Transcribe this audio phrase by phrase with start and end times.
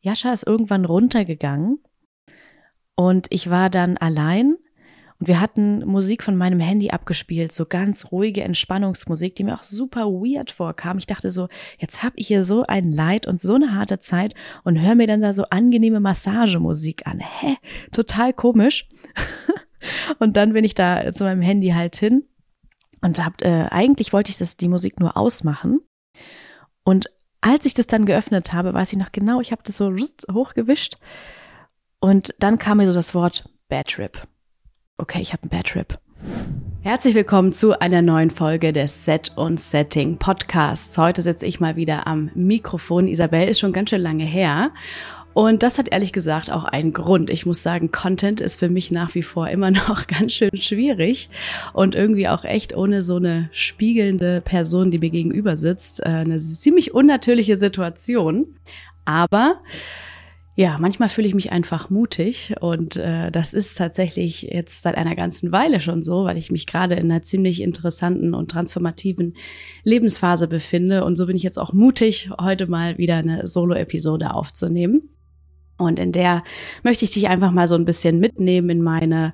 [0.00, 1.78] Jascha ist irgendwann runtergegangen
[2.94, 4.56] und ich war dann allein
[5.20, 9.62] und wir hatten Musik von meinem Handy abgespielt, so ganz ruhige Entspannungsmusik, die mir auch
[9.64, 10.96] super weird vorkam.
[10.96, 14.34] Ich dachte so, jetzt habe ich hier so ein Leid und so eine harte Zeit
[14.64, 17.20] und höre mir dann da so angenehme Massagemusik an.
[17.20, 17.56] Hä?
[17.92, 18.88] Total komisch.
[20.18, 22.24] und dann bin ich da zu meinem Handy halt hin
[23.02, 25.80] und hab, äh, eigentlich wollte ich das, die Musik nur ausmachen.
[26.82, 27.10] Und
[27.40, 29.94] als ich das dann geöffnet habe, weiß ich noch genau, ich habe das so
[30.32, 30.96] hochgewischt
[31.98, 34.20] und dann kam mir so das Wort Bad Trip.
[34.98, 35.98] Okay, ich habe einen Bad Trip.
[36.82, 40.96] Herzlich willkommen zu einer neuen Folge des Set und Setting Podcasts.
[40.98, 43.08] Heute sitze ich mal wieder am Mikrofon.
[43.08, 44.70] Isabel ist schon ganz schön lange her.
[45.32, 47.30] Und das hat ehrlich gesagt auch einen Grund.
[47.30, 51.30] Ich muss sagen, Content ist für mich nach wie vor immer noch ganz schön schwierig
[51.72, 56.38] und irgendwie auch echt ohne so eine spiegelnde Person, die mir gegenüber sitzt, äh, eine
[56.38, 58.56] ziemlich unnatürliche Situation.
[59.04, 59.60] Aber
[60.56, 65.14] ja, manchmal fühle ich mich einfach mutig und äh, das ist tatsächlich jetzt seit einer
[65.14, 69.34] ganzen Weile schon so, weil ich mich gerade in einer ziemlich interessanten und transformativen
[69.84, 75.08] Lebensphase befinde und so bin ich jetzt auch mutig, heute mal wieder eine Solo-Episode aufzunehmen.
[75.80, 76.42] Und in der
[76.82, 79.32] möchte ich dich einfach mal so ein bisschen mitnehmen in meine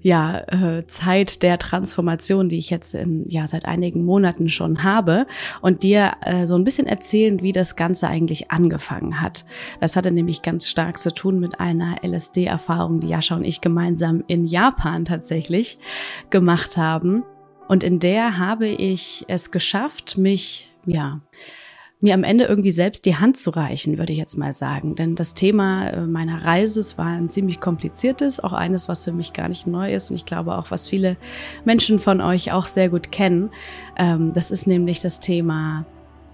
[0.00, 5.26] ja, äh, Zeit der Transformation, die ich jetzt in, ja, seit einigen Monaten schon habe
[5.60, 9.44] und dir äh, so ein bisschen erzählen, wie das Ganze eigentlich angefangen hat.
[9.80, 14.22] Das hatte nämlich ganz stark zu tun mit einer LSD-Erfahrung, die Jascha und ich gemeinsam
[14.28, 15.78] in Japan tatsächlich
[16.30, 17.24] gemacht haben.
[17.66, 21.20] Und in der habe ich es geschafft, mich, ja,
[22.00, 24.94] mir am Ende irgendwie selbst die Hand zu reichen, würde ich jetzt mal sagen.
[24.94, 29.32] Denn das Thema äh, meiner Reise, war ein ziemlich kompliziertes, auch eines, was für mich
[29.32, 31.16] gar nicht neu ist und ich glaube auch, was viele
[31.64, 33.50] Menschen von euch auch sehr gut kennen.
[33.96, 35.86] Ähm, das ist nämlich das Thema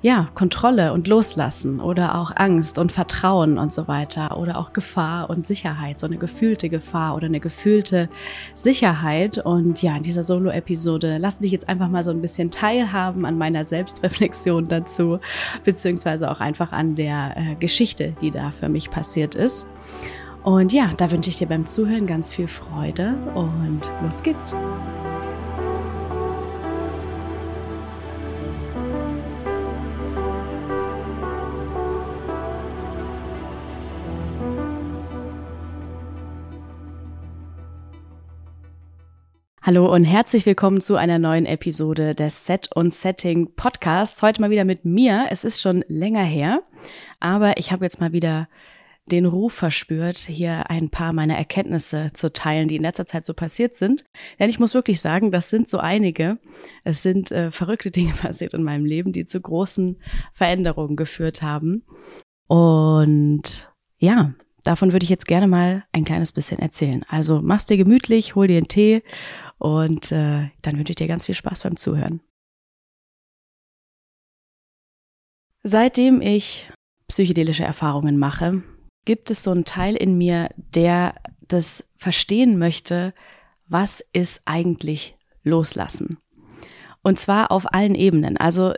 [0.05, 5.31] ja, Kontrolle und Loslassen oder auch Angst und Vertrauen und so weiter oder auch Gefahr
[5.31, 8.11] und Sicherheit, so eine gefühlte Gefahr oder eine gefühlte
[8.55, 9.39] Sicherheit.
[9.39, 13.39] Und ja, in dieser Solo-Episode lass dich jetzt einfach mal so ein bisschen teilhaben an
[13.39, 15.21] meiner Selbstreflexion dazu,
[15.65, 19.67] beziehungsweise auch einfach an der äh, Geschichte, die da für mich passiert ist.
[20.43, 24.55] Und ja, da wünsche ich dir beim Zuhören ganz viel Freude und los geht's.
[39.67, 44.21] Hallo und herzlich willkommen zu einer neuen Episode des Set und Setting Podcasts.
[44.21, 45.29] Heute mal wieder mit mir.
[45.31, 46.63] Es ist schon länger her,
[47.19, 48.47] aber ich habe jetzt mal wieder
[49.11, 53.33] den Ruf verspürt, hier ein paar meiner Erkenntnisse zu teilen, die in letzter Zeit so
[53.33, 54.05] passiert sind.
[54.39, 56.37] Denn ich muss wirklich sagen, das sind so einige.
[56.83, 59.97] Es sind äh, verrückte Dinge passiert in meinem Leben, die zu großen
[60.35, 61.85] Veränderungen geführt haben.
[62.49, 67.03] Und ja, davon würde ich jetzt gerne mal ein kleines bisschen erzählen.
[67.09, 69.03] Also mach's dir gemütlich, hol dir einen Tee
[69.59, 72.21] und äh, dann wünsche ich dir ganz viel Spaß beim Zuhören.
[75.63, 76.71] Seitdem ich
[77.09, 78.63] psychedelische Erfahrungen mache,
[79.05, 81.15] gibt es so einen Teil in mir, der
[81.49, 83.15] das verstehen möchte,
[83.67, 86.19] was ist eigentlich loslassen.
[87.03, 88.37] Und zwar auf allen Ebenen.
[88.37, 88.75] Also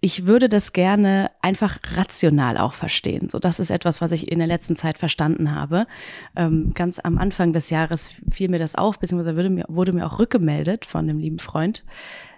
[0.00, 3.28] ich würde das gerne einfach rational auch verstehen.
[3.28, 5.86] So, das ist etwas, was ich in der letzten Zeit verstanden habe.
[6.36, 10.06] Ähm, ganz am Anfang des Jahres fiel mir das auf, beziehungsweise wurde mir, wurde mir
[10.06, 11.84] auch rückgemeldet von einem lieben Freund,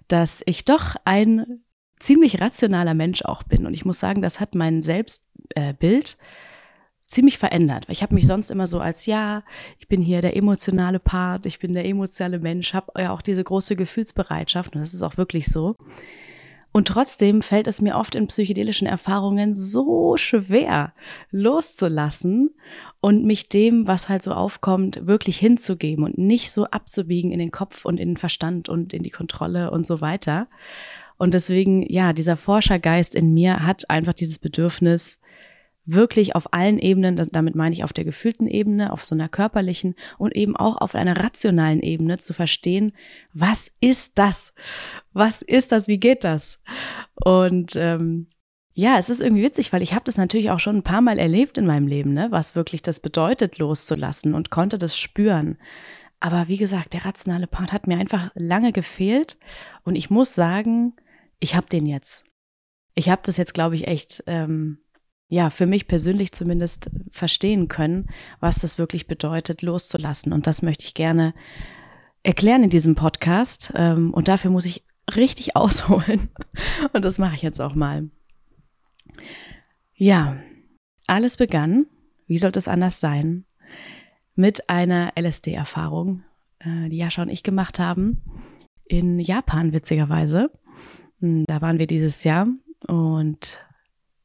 [0.06, 1.62] dass ich doch ein
[1.98, 3.66] ziemlich rationaler Mensch auch bin.
[3.66, 6.22] Und ich muss sagen, das hat mein Selbstbild äh,
[7.08, 7.86] ziemlich verändert.
[7.88, 9.42] Ich habe mich sonst immer so als ja,
[9.78, 13.42] ich bin hier der emotionale Part, ich bin der emotionale Mensch, habe ja auch diese
[13.42, 15.76] große Gefühlsbereitschaft und das ist auch wirklich so.
[16.70, 20.92] Und trotzdem fällt es mir oft in psychedelischen Erfahrungen so schwer,
[21.30, 22.50] loszulassen
[23.00, 27.50] und mich dem, was halt so aufkommt, wirklich hinzugeben und nicht so abzubiegen in den
[27.50, 30.46] Kopf und in den Verstand und in die Kontrolle und so weiter.
[31.16, 35.20] Und deswegen, ja, dieser Forschergeist in mir hat einfach dieses Bedürfnis,
[35.90, 39.94] wirklich auf allen Ebenen, damit meine ich auf der gefühlten Ebene, auf so einer körperlichen
[40.18, 42.92] und eben auch auf einer rationalen Ebene zu verstehen,
[43.32, 44.52] was ist das?
[45.14, 45.88] Was ist das?
[45.88, 46.62] Wie geht das?
[47.14, 48.26] Und ähm,
[48.74, 51.18] ja, es ist irgendwie witzig, weil ich habe das natürlich auch schon ein paar Mal
[51.18, 55.56] erlebt in meinem Leben, ne, was wirklich das bedeutet, loszulassen und konnte das spüren.
[56.20, 59.38] Aber wie gesagt, der rationale Part hat mir einfach lange gefehlt
[59.84, 60.94] und ich muss sagen,
[61.40, 62.24] ich habe den jetzt.
[62.94, 64.78] Ich habe das jetzt, glaube ich, echt ähm,
[65.28, 68.08] ja, für mich persönlich zumindest verstehen können,
[68.40, 70.32] was das wirklich bedeutet, loszulassen.
[70.32, 71.34] Und das möchte ich gerne
[72.22, 73.72] erklären in diesem Podcast.
[73.74, 74.84] Ähm, und dafür muss ich
[75.14, 76.30] richtig ausholen.
[76.92, 78.08] Und das mache ich jetzt auch mal.
[79.94, 80.36] Ja,
[81.06, 81.86] alles begann,
[82.26, 83.44] wie sollte es anders sein,
[84.34, 86.22] mit einer LSD-Erfahrung,
[86.60, 88.22] äh, die Jascha und ich gemacht haben,
[88.86, 90.50] in Japan witzigerweise.
[91.20, 92.46] Hm, da waren wir dieses Jahr
[92.86, 93.60] und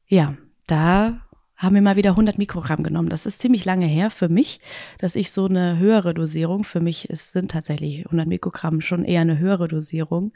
[0.08, 1.22] ja, da
[1.56, 3.10] haben wir mal wieder 100 Mikrogramm genommen.
[3.10, 4.60] Das ist ziemlich lange her für mich,
[4.98, 9.22] dass ich so eine höhere Dosierung, für mich ist, sind tatsächlich 100 Mikrogramm schon eher
[9.22, 10.34] eine höhere Dosierung.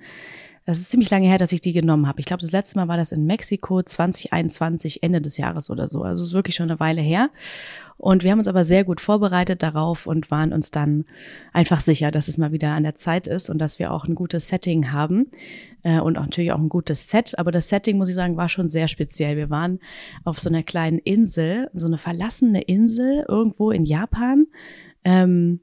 [0.67, 2.19] Das ist ziemlich lange her, dass ich die genommen habe.
[2.19, 6.03] Ich glaube, das letzte Mal war das in Mexiko 2021, Ende des Jahres oder so.
[6.03, 7.29] Also ist wirklich schon eine Weile her.
[7.95, 11.05] Und wir haben uns aber sehr gut vorbereitet darauf und waren uns dann
[11.53, 14.13] einfach sicher, dass es mal wieder an der Zeit ist und dass wir auch ein
[14.13, 15.27] gutes Setting haben
[15.83, 17.39] äh, und auch natürlich auch ein gutes Set.
[17.39, 19.37] Aber das Setting, muss ich sagen, war schon sehr speziell.
[19.37, 19.79] Wir waren
[20.25, 24.47] auf so einer kleinen Insel, so eine verlassene Insel irgendwo in Japan.
[25.05, 25.61] Ähm,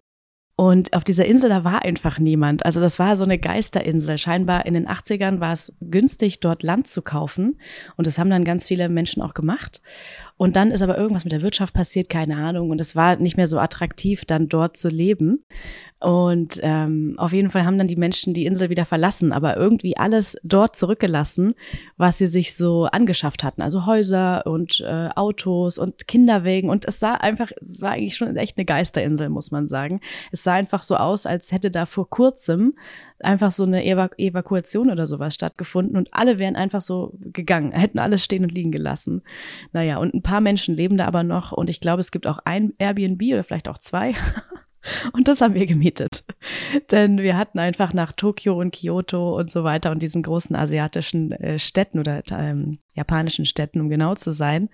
[0.56, 2.64] und auf dieser Insel, da war einfach niemand.
[2.64, 4.18] Also das war so eine Geisterinsel.
[4.18, 7.58] Scheinbar in den 80ern war es günstig, dort Land zu kaufen.
[7.96, 9.82] Und das haben dann ganz viele Menschen auch gemacht.
[10.36, 12.70] Und dann ist aber irgendwas mit der Wirtschaft passiert, keine Ahnung.
[12.70, 15.44] Und es war nicht mehr so attraktiv, dann dort zu leben.
[16.04, 19.96] Und ähm, auf jeden Fall haben dann die Menschen die Insel wieder verlassen, aber irgendwie
[19.96, 21.54] alles dort zurückgelassen,
[21.96, 23.62] was sie sich so angeschafft hatten.
[23.62, 26.68] Also Häuser und äh, Autos und Kinderwegen.
[26.68, 30.02] Und es sah einfach, es war eigentlich schon echt eine Geisterinsel, muss man sagen.
[30.30, 32.74] Es sah einfach so aus, als hätte da vor kurzem
[33.20, 37.98] einfach so eine Evaku Evakuation oder sowas stattgefunden und alle wären einfach so gegangen, hätten
[37.98, 39.22] alles stehen und liegen gelassen.
[39.72, 42.40] Naja, und ein paar Menschen leben da aber noch und ich glaube, es gibt auch
[42.44, 44.14] ein Airbnb oder vielleicht auch zwei.
[45.12, 46.24] Und das haben wir gemietet.
[46.90, 51.32] Denn wir hatten einfach nach Tokio und Kyoto und so weiter und diesen großen asiatischen
[51.32, 54.68] äh, Städten oder ähm, japanischen Städten, um genau zu sein,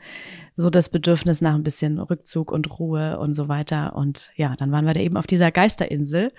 [0.56, 3.96] so das Bedürfnis nach ein bisschen Rückzug und Ruhe und so weiter.
[3.96, 6.32] Und ja, dann waren wir da eben auf dieser Geisterinsel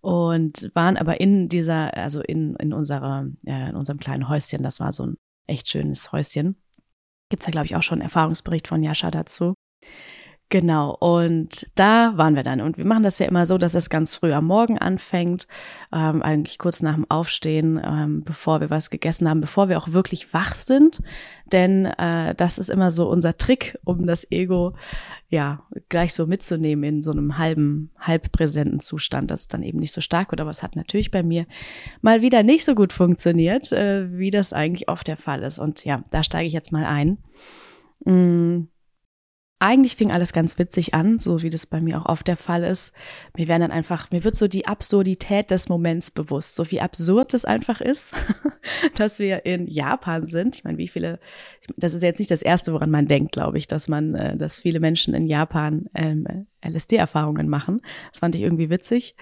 [0.00, 4.80] und waren aber in dieser, also in, in unserer, ja, in unserem kleinen Häuschen, das
[4.80, 5.16] war so ein
[5.46, 6.56] echt schönes Häuschen.
[7.28, 9.54] Gibt's ja, glaube ich, auch schon einen Erfahrungsbericht von Jascha dazu.
[10.52, 12.60] Genau, und da waren wir dann.
[12.60, 15.48] Und wir machen das ja immer so, dass es ganz früh am Morgen anfängt,
[15.94, 19.94] ähm, eigentlich kurz nach dem Aufstehen, ähm, bevor wir was gegessen haben, bevor wir auch
[19.94, 21.00] wirklich wach sind.
[21.50, 24.72] Denn äh, das ist immer so unser Trick, um das Ego
[25.30, 29.30] ja gleich so mitzunehmen in so einem halben, halbpräsenten Zustand.
[29.30, 30.34] Das ist dann eben nicht so stark.
[30.34, 31.46] Oder was hat natürlich bei mir
[32.02, 35.58] mal wieder nicht so gut funktioniert, äh, wie das eigentlich oft der Fall ist.
[35.58, 37.16] Und ja, da steige ich jetzt mal ein.
[38.04, 38.71] Mm
[39.62, 42.64] eigentlich fing alles ganz witzig an, so wie das bei mir auch oft der Fall
[42.64, 42.92] ist.
[43.36, 47.32] Mir werden dann einfach, mir wird so die Absurdität des Moments bewusst, so wie absurd
[47.32, 48.12] es einfach ist,
[48.96, 50.56] dass wir in Japan sind.
[50.56, 51.20] Ich meine, wie viele,
[51.76, 54.58] das ist jetzt nicht das Erste, woran man denkt, glaube ich, dass man, äh, dass
[54.58, 57.80] viele Menschen in Japan ähm, LSD-Erfahrungen machen.
[58.10, 59.16] Das fand ich irgendwie witzig,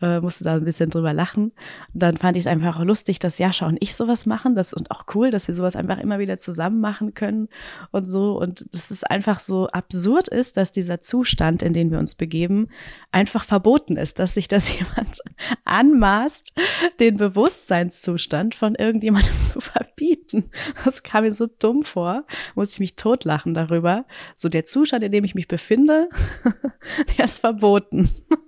[0.00, 1.52] äh, musste da ein bisschen drüber lachen.
[1.92, 4.72] Und dann fand ich es einfach auch lustig, dass Jascha und ich sowas machen, das
[4.72, 7.48] und auch cool, dass wir sowas einfach immer wieder zusammen machen können
[7.90, 8.38] und so.
[8.38, 12.68] Und das ist einfach so absurd ist, dass dieser Zustand, in den wir uns begeben,
[13.10, 15.20] einfach verboten ist, dass sich das jemand
[15.64, 16.52] anmaßt,
[17.00, 20.50] den Bewusstseinszustand von irgendjemandem zu verbieten.
[20.84, 22.24] Das kam mir so dumm vor,
[22.54, 24.04] musste ich mich totlachen darüber.
[24.36, 26.08] So der Zustand, in dem ich mich befinde,
[27.16, 28.10] der ist verboten.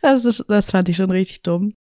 [0.00, 1.74] Das, ist, das fand ich schon richtig dumm.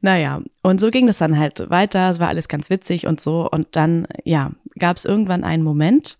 [0.00, 2.10] Naja, und so ging das dann halt weiter.
[2.10, 3.50] Es war alles ganz witzig und so.
[3.50, 6.18] Und dann, ja, gab es irgendwann einen Moment,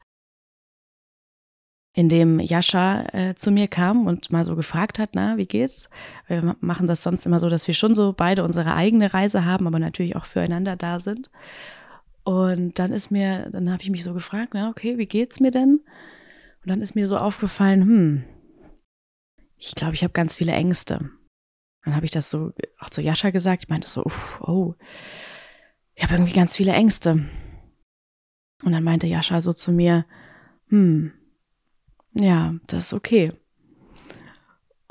[1.96, 5.88] in dem Jascha äh, zu mir kam und mal so gefragt hat, na, wie geht's?
[6.26, 9.68] Wir machen das sonst immer so, dass wir schon so beide unsere eigene Reise haben,
[9.68, 11.30] aber natürlich auch füreinander da sind.
[12.24, 15.52] Und dann ist mir, dann habe ich mich so gefragt, na, okay, wie geht's mir
[15.52, 15.82] denn?
[16.62, 18.24] Und dann ist mir so aufgefallen, hm,
[19.56, 21.10] ich glaube, ich habe ganz viele Ängste.
[21.84, 23.64] Dann habe ich das so auch zu Jascha gesagt.
[23.64, 24.74] Ich meinte so, uff, oh,
[25.94, 27.28] ich habe irgendwie ganz viele Ängste.
[28.62, 30.06] Und dann meinte Jascha so zu mir,
[30.68, 31.12] hm,
[32.14, 33.32] ja, das ist okay.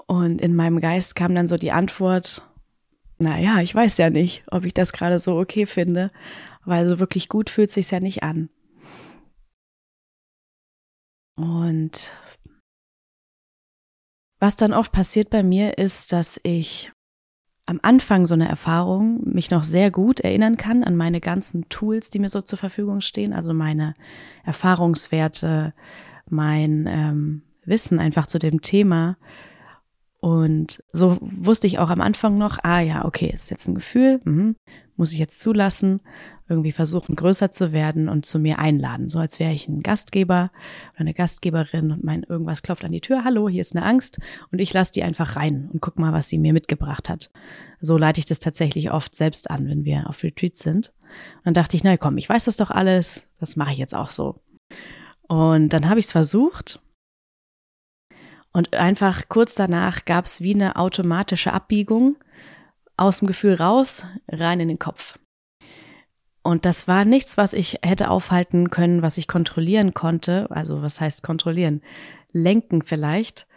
[0.05, 2.47] Und in meinem Geist kam dann so die Antwort,
[3.17, 6.11] naja, ich weiß ja nicht, ob ich das gerade so okay finde,
[6.65, 8.49] weil so wirklich gut fühlt sich ja nicht an.
[11.35, 12.13] Und
[14.43, 16.91] was dann oft passiert bei mir ist, dass ich
[17.65, 22.09] am Anfang so eine Erfahrung mich noch sehr gut erinnern kann an meine ganzen Tools,
[22.09, 23.95] die mir so zur Verfügung stehen, also meine
[24.43, 25.73] Erfahrungswerte,
[26.29, 29.15] mein ähm, Wissen einfach zu dem Thema.
[30.23, 34.21] Und so wusste ich auch am Anfang noch, ah ja, okay, ist jetzt ein Gefühl,
[34.23, 34.53] mh,
[34.95, 35.99] muss ich jetzt zulassen,
[36.47, 39.09] irgendwie versuchen, größer zu werden und zu mir einladen.
[39.09, 40.49] So als wäre ich ein Gastgeber
[40.93, 44.21] oder eine Gastgeberin und mein irgendwas klopft an die Tür, hallo, hier ist eine Angst
[44.49, 47.29] und ich lasse die einfach rein und guck mal, was sie mir mitgebracht hat.
[47.81, 50.93] So leite ich das tatsächlich oft selbst an, wenn wir auf Retreat sind.
[51.39, 53.93] Und dann dachte ich, na komm, ich weiß das doch alles, das mache ich jetzt
[53.93, 54.39] auch so.
[55.27, 56.79] Und dann habe ich es versucht.
[58.53, 62.17] Und einfach kurz danach gab es wie eine automatische Abbiegung
[62.95, 65.17] aus dem Gefühl raus, rein in den Kopf.
[66.43, 70.47] Und das war nichts, was ich hätte aufhalten können, was ich kontrollieren konnte.
[70.51, 71.81] Also was heißt kontrollieren?
[72.31, 73.47] Lenken vielleicht.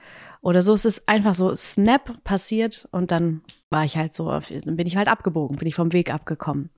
[0.41, 0.73] Oder so.
[0.73, 4.97] Es ist einfach so Snap passiert und dann war ich halt so, dann bin ich
[4.97, 6.71] halt abgebogen, bin ich vom Weg abgekommen.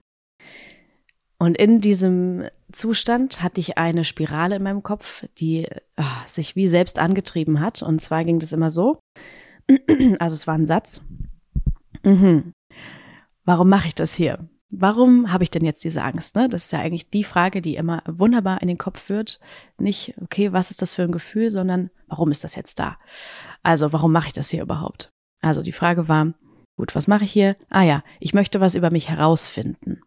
[1.39, 6.67] Und in diesem Zustand hatte ich eine Spirale in meinem Kopf, die ach, sich wie
[6.69, 7.83] selbst angetrieben hat.
[7.83, 9.01] Und zwar ging das immer so.
[10.19, 11.03] Also es war ein Satz.
[12.03, 12.53] Mhm.
[13.45, 14.49] Warum mache ich das hier?
[14.71, 16.37] Warum habe ich denn jetzt diese Angst?
[16.37, 16.49] Ne?
[16.49, 19.41] Das ist ja eigentlich die Frage, die immer wunderbar in den Kopf führt.
[19.79, 22.99] Nicht, okay, was ist das für ein Gefühl, sondern warum ist das jetzt da?
[23.63, 25.11] Also, warum mache ich das hier überhaupt?
[25.41, 26.35] Also, die Frage war,
[26.77, 27.57] gut, was mache ich hier?
[27.71, 30.03] Ah ja, ich möchte was über mich herausfinden.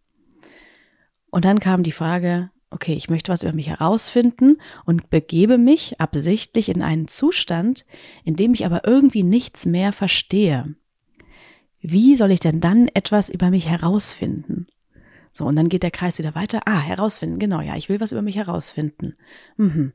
[1.31, 5.99] Und dann kam die Frage, okay, ich möchte was über mich herausfinden und begebe mich
[5.99, 7.85] absichtlich in einen Zustand,
[8.23, 10.75] in dem ich aber irgendwie nichts mehr verstehe
[11.81, 14.67] wie soll ich denn dann etwas über mich herausfinden?
[15.33, 16.61] So, und dann geht der Kreis wieder weiter.
[16.65, 19.15] Ah, herausfinden, genau, ja, ich will was über mich herausfinden.
[19.57, 19.93] Mhm.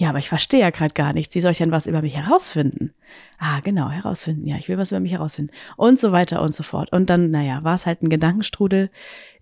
[0.00, 1.34] Ja, aber ich verstehe ja gerade gar nichts.
[1.34, 2.94] Wie soll ich denn was über mich herausfinden?
[3.38, 4.46] Ah, genau, herausfinden.
[4.46, 5.52] Ja, ich will was über mich herausfinden.
[5.76, 6.90] Und so weiter und so fort.
[6.90, 8.88] Und dann, naja, war es halt ein Gedankenstrudel.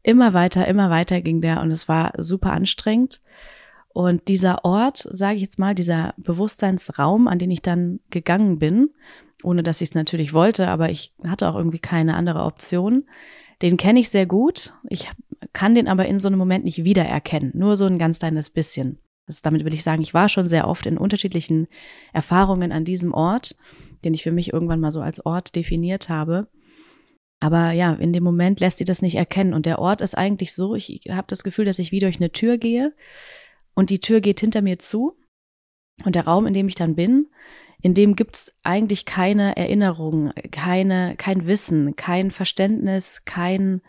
[0.03, 3.21] Immer weiter, immer weiter ging der und es war super anstrengend.
[3.91, 8.91] Und dieser Ort, sage ich jetzt mal, dieser Bewusstseinsraum, an den ich dann gegangen bin,
[9.45, 13.05] ohne dass ich es natürlich wollte, aber ich hatte auch irgendwie keine andere Option.
[13.63, 14.73] Den kenne ich sehr gut.
[14.89, 15.09] Ich
[15.53, 17.53] kann den aber in so einem Moment nicht wiedererkennen.
[17.55, 18.99] Nur so ein ganz kleines bisschen.
[19.29, 21.69] Das, damit will ich sagen, ich war schon sehr oft in unterschiedlichen
[22.13, 23.57] Erfahrungen an diesem Ort,
[24.05, 26.49] den ich für mich irgendwann mal so als Ort definiert habe.
[27.41, 29.55] Aber ja, in dem Moment lässt sie das nicht erkennen.
[29.55, 32.33] Und der Ort ist eigentlich so, ich habe das Gefühl, dass ich wie durch eine
[32.33, 32.95] Tür gehe
[33.75, 35.17] und die Tür geht hinter mir zu.
[36.05, 37.29] Und der Raum, in dem ich dann bin,
[37.83, 43.83] in dem gibt's eigentlich keine Erinnerung, keine, kein Wissen, kein Verständnis, kein,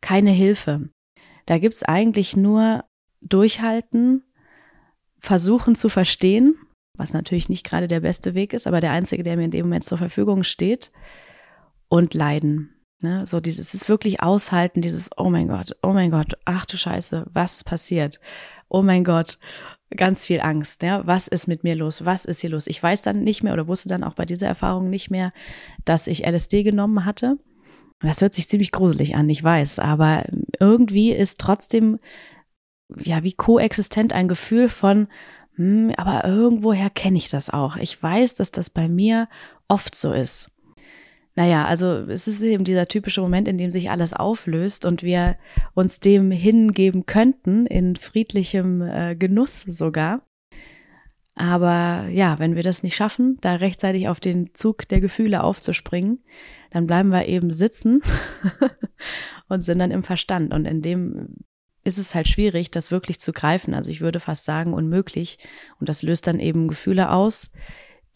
[0.00, 0.90] keine Hilfe.
[1.46, 2.84] Da gibt's eigentlich nur
[3.20, 4.24] Durchhalten,
[5.24, 6.56] versuchen zu verstehen,
[6.96, 9.66] was natürlich nicht gerade der beste Weg ist, aber der einzige, der mir in dem
[9.66, 10.92] Moment zur Verfügung steht,
[11.88, 12.70] und leiden.
[13.02, 13.26] Ne?
[13.26, 16.76] So dieses, es ist wirklich aushalten, dieses, oh mein Gott, oh mein Gott, ach du
[16.76, 18.20] Scheiße, was ist passiert?
[18.68, 19.38] Oh mein Gott
[19.96, 20.82] ganz viel Angst.
[20.82, 22.04] Ja, was ist mit mir los?
[22.04, 22.66] Was ist hier los?
[22.66, 25.32] Ich weiß dann nicht mehr oder wusste dann auch bei dieser Erfahrung nicht mehr,
[25.84, 27.38] dass ich LSD genommen hatte.
[28.00, 30.24] Das hört sich ziemlich gruselig an, ich weiß, aber
[30.58, 32.00] irgendwie ist trotzdem
[32.96, 35.08] ja wie koexistent ein Gefühl von,
[35.56, 37.76] hm, aber irgendwoher kenne ich das auch.
[37.76, 39.28] Ich weiß, dass das bei mir
[39.68, 40.50] oft so ist.
[41.36, 45.36] Naja, also es ist eben dieser typische Moment, in dem sich alles auflöst und wir
[45.74, 50.22] uns dem hingeben könnten, in friedlichem äh, Genuss sogar.
[51.34, 56.22] Aber ja, wenn wir das nicht schaffen, da rechtzeitig auf den Zug der Gefühle aufzuspringen,
[56.70, 58.02] dann bleiben wir eben sitzen
[59.48, 60.54] und sind dann im Verstand.
[60.54, 61.38] Und in dem
[61.84, 63.74] ist es halt schwierig, das wirklich zu greifen.
[63.74, 65.38] Also ich würde fast sagen, unmöglich.
[65.78, 67.52] Und das löst dann eben Gefühle aus,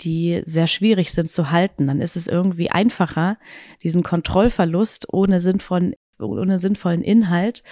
[0.01, 1.87] die sehr schwierig sind zu halten.
[1.87, 3.39] Dann ist es irgendwie einfacher,
[3.83, 7.63] diesen Kontrollverlust ohne sinnvollen, ohne sinnvollen Inhalt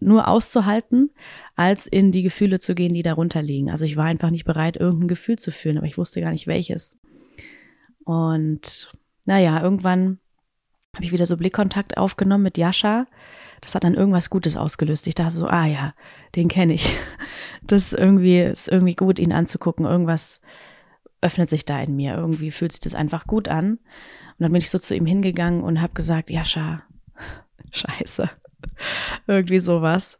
[0.00, 1.10] nur auszuhalten,
[1.54, 3.70] als in die Gefühle zu gehen, die darunter liegen.
[3.70, 6.46] Also ich war einfach nicht bereit, irgendein Gefühl zu fühlen, aber ich wusste gar nicht
[6.46, 6.98] welches.
[8.04, 8.92] Und
[9.24, 10.18] naja, irgendwann
[10.94, 13.06] habe ich wieder so Blickkontakt aufgenommen mit Jascha.
[13.62, 15.06] Das hat dann irgendwas Gutes ausgelöst.
[15.06, 15.94] Ich dachte so, ah ja,
[16.36, 16.94] den kenne ich.
[17.64, 19.86] Das irgendwie ist irgendwie gut, ihn anzugucken.
[19.86, 20.42] Irgendwas
[21.20, 22.16] öffnet sich da in mir.
[22.16, 23.74] Irgendwie fühlt sich das einfach gut an.
[23.74, 26.82] Und dann bin ich so zu ihm hingegangen und habe gesagt, Jascha,
[27.70, 28.28] scheiße.
[29.28, 30.18] Irgendwie sowas.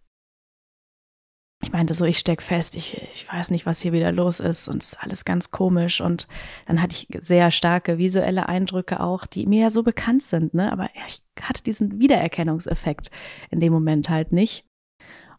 [1.64, 4.66] Ich meinte so, ich steck fest, ich, ich weiß nicht, was hier wieder los ist
[4.66, 6.00] und es ist alles ganz komisch.
[6.00, 6.26] Und
[6.66, 10.72] dann hatte ich sehr starke visuelle Eindrücke auch, die mir ja so bekannt sind, ne?
[10.72, 13.10] Aber ich hatte diesen Wiedererkennungseffekt
[13.50, 14.66] in dem Moment halt nicht.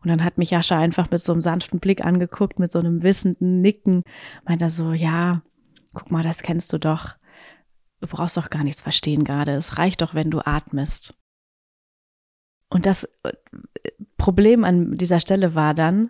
[0.01, 3.03] Und dann hat mich Jascha einfach mit so einem sanften Blick angeguckt, mit so einem
[3.03, 4.03] wissenden Nicken,
[4.45, 5.41] meinte so, ja,
[5.93, 7.15] guck mal, das kennst du doch.
[7.99, 9.53] Du brauchst doch gar nichts verstehen gerade.
[9.53, 11.17] Es reicht doch, wenn du atmest.
[12.69, 13.33] Und das äh,
[14.23, 16.09] Problem an dieser Stelle war dann,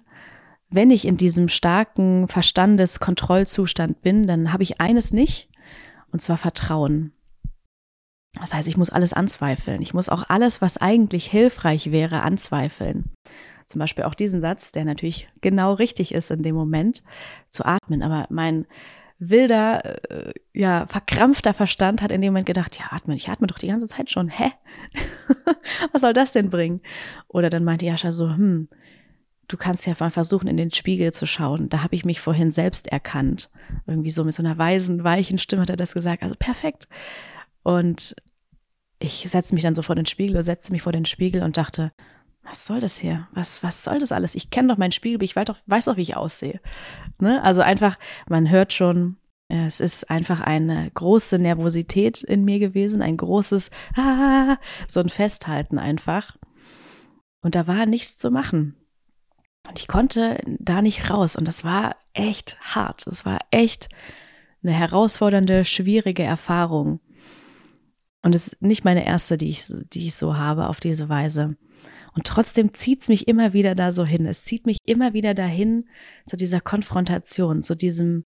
[0.70, 5.50] wenn ich in diesem starken Verstandeskontrollzustand bin, dann habe ich eines nicht,
[6.12, 7.12] und zwar Vertrauen.
[8.40, 9.82] Das heißt, ich muss alles anzweifeln.
[9.82, 13.10] Ich muss auch alles, was eigentlich hilfreich wäre, anzweifeln.
[13.66, 17.02] Zum Beispiel auch diesen Satz, der natürlich genau richtig ist in dem Moment,
[17.50, 18.04] zu atmen.
[18.04, 18.68] Aber mein
[19.30, 23.60] wilder, äh, ja, verkrampfter Verstand hat in dem Moment gedacht, ja, atme, ich atme doch
[23.60, 24.30] die ganze Zeit schon.
[24.30, 24.52] Hä?
[25.92, 26.82] Was soll das denn bringen?
[27.28, 28.70] Oder dann meinte Jascha so, hm,
[29.48, 31.70] du kannst ja mal versuchen, in den Spiegel zu schauen.
[31.70, 33.50] Da habe ich mich vorhin selbst erkannt.
[33.88, 36.24] Irgendwie so mit so einer weisen, weichen Stimme hat er das gesagt.
[36.24, 36.88] Also perfekt.
[37.64, 38.16] Und
[39.00, 41.58] ich setzte mich dann so vor den Spiegel oder setzte mich vor den Spiegel und
[41.58, 41.92] dachte,
[42.44, 43.28] was soll das hier?
[43.32, 44.36] Was, was soll das alles?
[44.36, 46.60] Ich kenne doch mein Spiegel, ich weiß doch, weiß doch, wie ich aussehe.
[47.20, 47.42] Ne?
[47.44, 47.98] Also einfach,
[48.28, 54.58] man hört schon, es ist einfach eine große Nervosität in mir gewesen, ein großes, ah,
[54.88, 56.38] so ein Festhalten einfach.
[57.42, 58.76] Und da war nichts zu machen.
[59.68, 61.36] Und ich konnte da nicht raus.
[61.36, 63.06] Und das war echt hart.
[63.08, 63.90] Es war echt
[64.62, 67.00] eine herausfordernde, schwierige Erfahrung.
[68.22, 71.58] Und es ist nicht meine erste, die ich, die ich so habe auf diese Weise.
[72.16, 74.26] Und trotzdem zieht es mich immer wieder da so hin.
[74.26, 75.88] Es zieht mich immer wieder dahin
[76.26, 78.26] zu dieser Konfrontation, zu diesem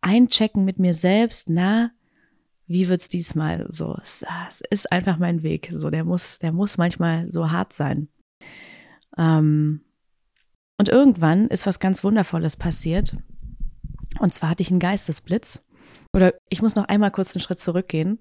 [0.00, 1.50] Einchecken mit mir selbst.
[1.50, 1.90] Na,
[2.66, 3.96] wie wird's diesmal so?
[4.02, 5.72] Es, es ist einfach mein Weg.
[5.74, 8.08] So, der muss, der muss manchmal so hart sein.
[9.18, 9.82] Ähm,
[10.78, 13.16] und irgendwann ist was ganz Wundervolles passiert.
[14.18, 15.64] Und zwar hatte ich einen Geistesblitz.
[16.14, 18.20] Oder ich muss noch einmal kurz einen Schritt zurückgehen.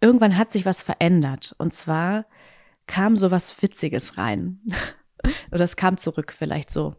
[0.00, 1.54] Irgendwann hat sich was verändert.
[1.58, 2.26] Und zwar
[2.88, 4.60] kam so was Witziges rein.
[5.52, 6.96] Oder es kam zurück vielleicht so.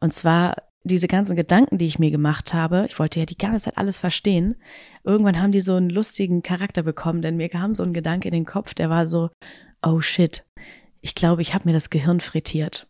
[0.00, 3.64] Und zwar diese ganzen Gedanken, die ich mir gemacht habe, ich wollte ja die ganze
[3.64, 4.56] Zeit alles verstehen.
[5.02, 8.34] Irgendwann haben die so einen lustigen Charakter bekommen, denn mir kam so ein Gedanke in
[8.34, 9.30] den Kopf, der war so,
[9.82, 10.44] oh shit,
[11.00, 12.86] ich glaube, ich habe mir das Gehirn frittiert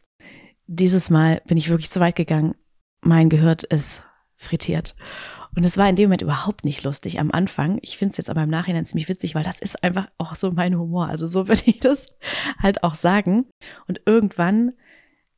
[0.67, 2.55] dieses Mal bin ich wirklich zu weit gegangen.
[3.01, 4.03] Mein Gehirn ist
[4.37, 4.95] frittiert.
[5.57, 7.79] Und es war in dem Moment überhaupt nicht lustig am Anfang.
[7.83, 10.51] Ich finde es jetzt aber im Nachhinein ziemlich witzig, weil das ist einfach auch so
[10.51, 11.09] mein Humor.
[11.09, 12.09] Also so würde ich das
[12.61, 13.47] halt auch sagen.
[13.87, 14.73] Und irgendwann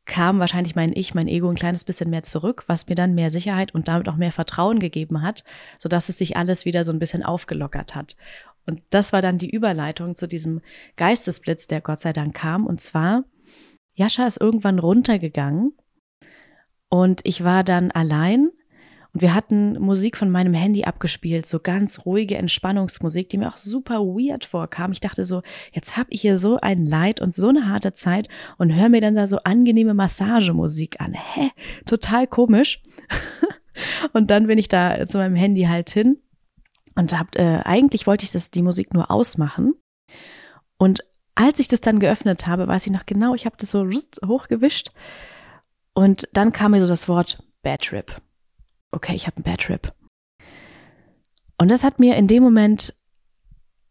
[0.06, 3.30] kam wahrscheinlich mein Ich, mein Ego ein kleines bisschen mehr zurück, was mir dann mehr
[3.30, 5.44] Sicherheit und damit auch mehr Vertrauen gegeben hat,
[5.78, 8.16] sodass es sich alles wieder so ein bisschen aufgelockert hat.
[8.66, 10.60] Und das war dann die Überleitung zu diesem
[10.96, 12.66] Geistesblitz, der Gott sei Dank kam.
[12.66, 13.24] Und zwar
[13.94, 15.72] Jascha ist irgendwann runtergegangen
[16.88, 18.50] und ich war dann allein
[19.16, 23.56] und wir hatten Musik von meinem Handy abgespielt, so ganz ruhige Entspannungsmusik, die mir auch
[23.56, 24.92] super weird vorkam.
[24.92, 25.40] Ich dachte so,
[25.72, 29.00] jetzt habe ich hier so ein Leid und so eine harte Zeit und höre mir
[29.00, 31.14] dann da so angenehme Massagemusik an.
[31.14, 31.48] Hä?
[31.86, 32.82] Total komisch.
[34.12, 36.18] und dann bin ich da zu meinem Handy halt hin
[36.94, 39.72] und hab, äh, eigentlich wollte ich das, die Musik nur ausmachen.
[40.76, 43.88] Und als ich das dann geöffnet habe, weiß ich noch genau, ich habe das so
[44.26, 44.90] hochgewischt
[45.94, 48.20] und dann kam mir so das Wort Bad Trip.
[48.92, 49.92] Okay, ich habe einen Bad Trip.
[51.58, 52.94] Und das hat mir in dem Moment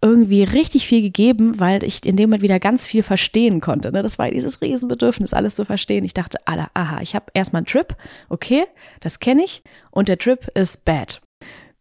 [0.02, 3.92] irgendwie richtig viel gegeben, weil ich in dem Moment wieder ganz viel verstehen konnte.
[3.92, 4.04] Ne?
[4.04, 6.04] Das war dieses Riesenbedürfnis, alles zu verstehen.
[6.04, 7.96] Ich dachte, aha, ich habe erstmal einen Trip,
[8.30, 8.66] okay,
[9.00, 11.22] das kenne ich, und der Trip ist bad.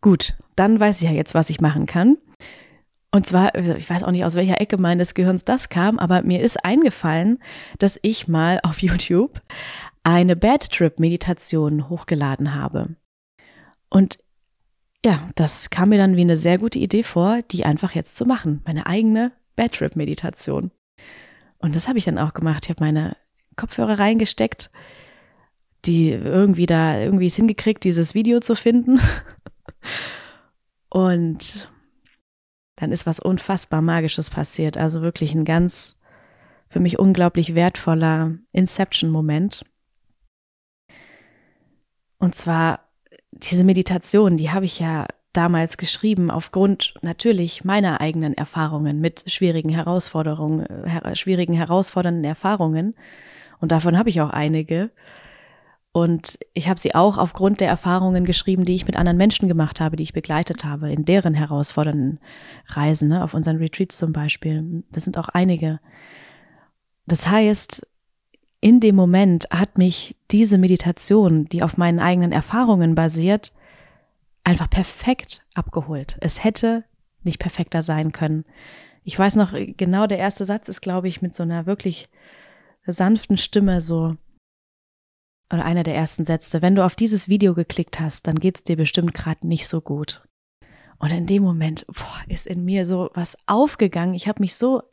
[0.00, 2.16] Gut, dann weiß ich ja jetzt, was ich machen kann.
[3.10, 6.40] Und zwar, ich weiß auch nicht, aus welcher Ecke meines Gehirns das kam, aber mir
[6.40, 7.38] ist eingefallen,
[7.78, 9.40] dass ich mal auf YouTube
[10.02, 12.96] eine Bad Trip Meditation hochgeladen habe.
[13.94, 14.18] Und
[15.04, 18.24] ja, das kam mir dann wie eine sehr gute Idee vor, die einfach jetzt zu
[18.24, 18.60] machen.
[18.66, 20.72] Meine eigene Bad Trip Meditation.
[21.58, 22.64] Und das habe ich dann auch gemacht.
[22.64, 23.16] Ich habe meine
[23.54, 24.72] Kopfhörer reingesteckt,
[25.84, 28.98] die irgendwie da irgendwie es hingekriegt, dieses Video zu finden.
[30.88, 31.72] Und
[32.74, 34.76] dann ist was unfassbar Magisches passiert.
[34.76, 36.00] Also wirklich ein ganz
[36.68, 39.64] für mich unglaublich wertvoller Inception-Moment.
[42.18, 42.83] Und zwar
[43.38, 49.68] diese Meditation, die habe ich ja damals geschrieben aufgrund natürlich meiner eigenen Erfahrungen mit schwierigen
[49.68, 52.94] Herausforderungen, her schwierigen herausfordernden Erfahrungen.
[53.60, 54.90] Und davon habe ich auch einige.
[55.92, 59.80] Und ich habe sie auch aufgrund der Erfahrungen geschrieben, die ich mit anderen Menschen gemacht
[59.80, 62.18] habe, die ich begleitet habe, in deren herausfordernden
[62.66, 64.82] Reisen, ne, auf unseren Retreats zum Beispiel.
[64.90, 65.80] Das sind auch einige.
[67.06, 67.86] Das heißt,
[68.64, 73.52] in dem Moment hat mich diese Meditation, die auf meinen eigenen Erfahrungen basiert,
[74.42, 76.16] einfach perfekt abgeholt.
[76.22, 76.84] Es hätte
[77.24, 78.46] nicht perfekter sein können.
[79.02, 82.08] Ich weiß noch, genau der erste Satz ist, glaube ich, mit so einer wirklich
[82.86, 84.16] sanften Stimme so,
[85.52, 88.78] oder einer der ersten Sätze, wenn du auf dieses Video geklickt hast, dann geht's dir
[88.78, 90.26] bestimmt gerade nicht so gut.
[90.98, 94.14] Und in dem Moment boah, ist in mir so was aufgegangen.
[94.14, 94.84] Ich habe mich so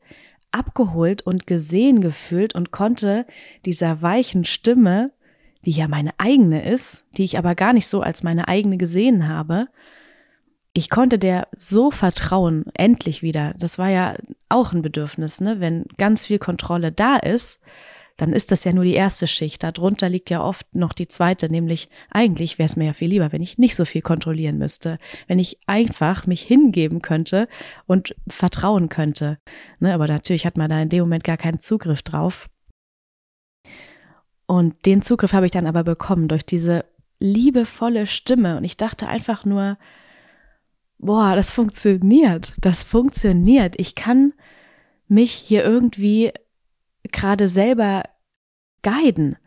[0.52, 3.26] abgeholt und gesehen gefühlt und konnte
[3.66, 5.12] dieser weichen Stimme,
[5.66, 9.28] die ja meine eigene ist, die ich aber gar nicht so als meine eigene gesehen
[9.28, 9.68] habe,
[10.74, 13.54] ich konnte der so vertrauen, endlich wieder.
[13.58, 14.16] Das war ja
[14.48, 15.60] auch ein Bedürfnis, ne?
[15.60, 17.60] Wenn ganz viel Kontrolle da ist,
[18.22, 19.64] dann ist das ja nur die erste Schicht.
[19.64, 23.32] Darunter liegt ja oft noch die zweite, nämlich eigentlich wäre es mir ja viel lieber,
[23.32, 27.48] wenn ich nicht so viel kontrollieren müsste, wenn ich einfach mich hingeben könnte
[27.88, 29.40] und vertrauen könnte.
[29.80, 32.48] Ne, aber natürlich hat man da in dem Moment gar keinen Zugriff drauf.
[34.46, 36.86] Und den Zugriff habe ich dann aber bekommen durch diese
[37.18, 38.56] liebevolle Stimme.
[38.56, 39.80] Und ich dachte einfach nur,
[41.00, 43.74] boah, das funktioniert, das funktioniert.
[43.80, 44.34] Ich kann
[45.08, 46.32] mich hier irgendwie
[47.12, 48.04] gerade selber
[48.84, 49.38] guiden.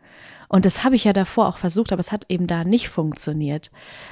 [0.47, 3.71] Und das habe ich ja davor auch versucht, aber es hat eben da nicht funktioniert.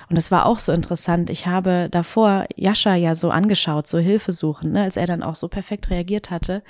[0.09, 1.29] Und es war auch so interessant.
[1.29, 5.36] Ich habe davor Jascha ja so angeschaut, so Hilfe suchen, ne, als er dann auch
[5.36, 6.63] so perfekt reagiert hatte.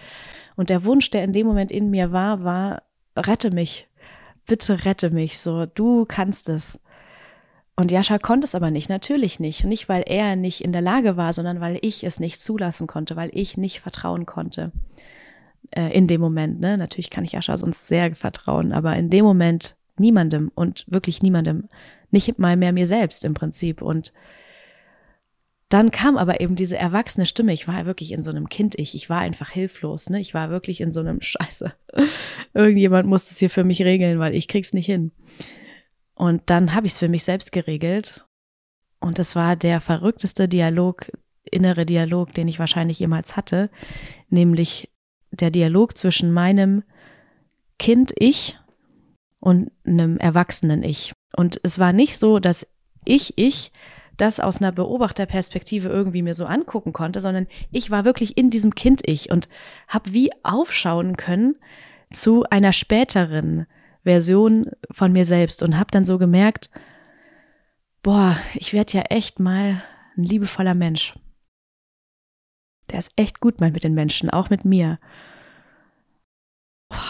[0.56, 2.84] Und der Wunsch, der in dem Moment in mir war, war,
[3.16, 3.88] rette mich.
[4.46, 5.40] Bitte rette mich.
[5.40, 6.80] So, du kannst es.
[7.76, 9.64] Und Jascha konnte es aber nicht, natürlich nicht.
[9.64, 13.16] Nicht, weil er nicht in der Lage war, sondern weil ich es nicht zulassen konnte,
[13.16, 14.72] weil ich nicht vertrauen konnte
[15.72, 16.60] äh, in dem Moment.
[16.60, 16.78] Ne?
[16.78, 21.70] Natürlich kann ich Jascha sonst sehr vertrauen, aber in dem Moment niemandem und wirklich niemandem.
[22.12, 23.82] Nicht mal mehr mir selbst im Prinzip.
[23.82, 24.14] Und
[25.70, 27.54] dann kam aber eben diese erwachsene Stimme.
[27.54, 28.94] Ich war wirklich in so einem Kind-Ich.
[28.94, 30.10] Ich war einfach hilflos.
[30.10, 30.20] Ne?
[30.20, 31.74] Ich war wirklich in so einem Scheiße.
[32.54, 35.12] Irgendjemand muss das hier für mich regeln, weil ich krieg's nicht hin.
[36.14, 38.26] Und dann habe ich es für mich selbst geregelt.
[39.00, 41.12] Und das war der verrückteste Dialog,
[41.44, 43.70] innere Dialog, den ich wahrscheinlich jemals hatte,
[44.30, 44.90] nämlich
[45.34, 46.84] der Dialog zwischen meinem
[47.80, 48.58] Kind Ich
[49.40, 51.12] und einem erwachsenen Ich.
[51.36, 52.68] Und es war nicht so, dass
[53.06, 53.72] ich ich
[54.16, 58.76] das aus einer Beobachterperspektive irgendwie mir so angucken konnte, sondern ich war wirklich in diesem
[58.76, 59.50] Kind Ich und
[59.88, 61.56] habe wie aufschauen können
[62.12, 63.66] zu einer späteren
[64.04, 66.70] Version von mir selbst und habe dann so gemerkt,
[68.04, 69.82] boah, ich werde ja echt mal
[70.16, 71.16] ein liebevoller Mensch
[72.92, 75.00] der ist echt gut meint mit den Menschen, auch mit mir.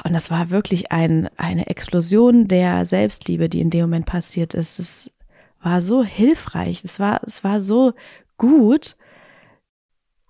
[0.03, 4.79] Und das war wirklich ein, eine Explosion der Selbstliebe, die in dem Moment passiert ist.
[4.79, 5.11] Es
[5.61, 7.93] war so hilfreich, es war, es war so
[8.37, 8.95] gut.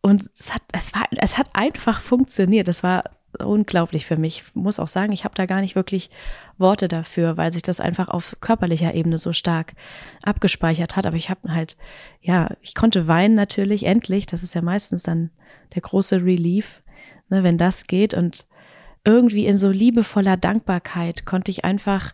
[0.01, 2.67] Und es hat, es war, es hat einfach funktioniert.
[2.67, 3.03] Es war
[3.39, 4.43] unglaublich für mich.
[4.45, 6.09] Ich muss auch sagen, ich habe da gar nicht wirklich
[6.57, 9.73] Worte dafür, weil sich das einfach auf körperlicher Ebene so stark
[10.21, 11.05] abgespeichert hat.
[11.05, 11.77] Aber ich habe halt,
[12.21, 14.25] ja, ich konnte weinen natürlich, endlich.
[14.25, 15.31] Das ist ja meistens dann
[15.75, 16.83] der große Relief,
[17.29, 18.13] ne, wenn das geht.
[18.13, 18.45] Und
[19.05, 22.13] irgendwie in so liebevoller Dankbarkeit konnte ich einfach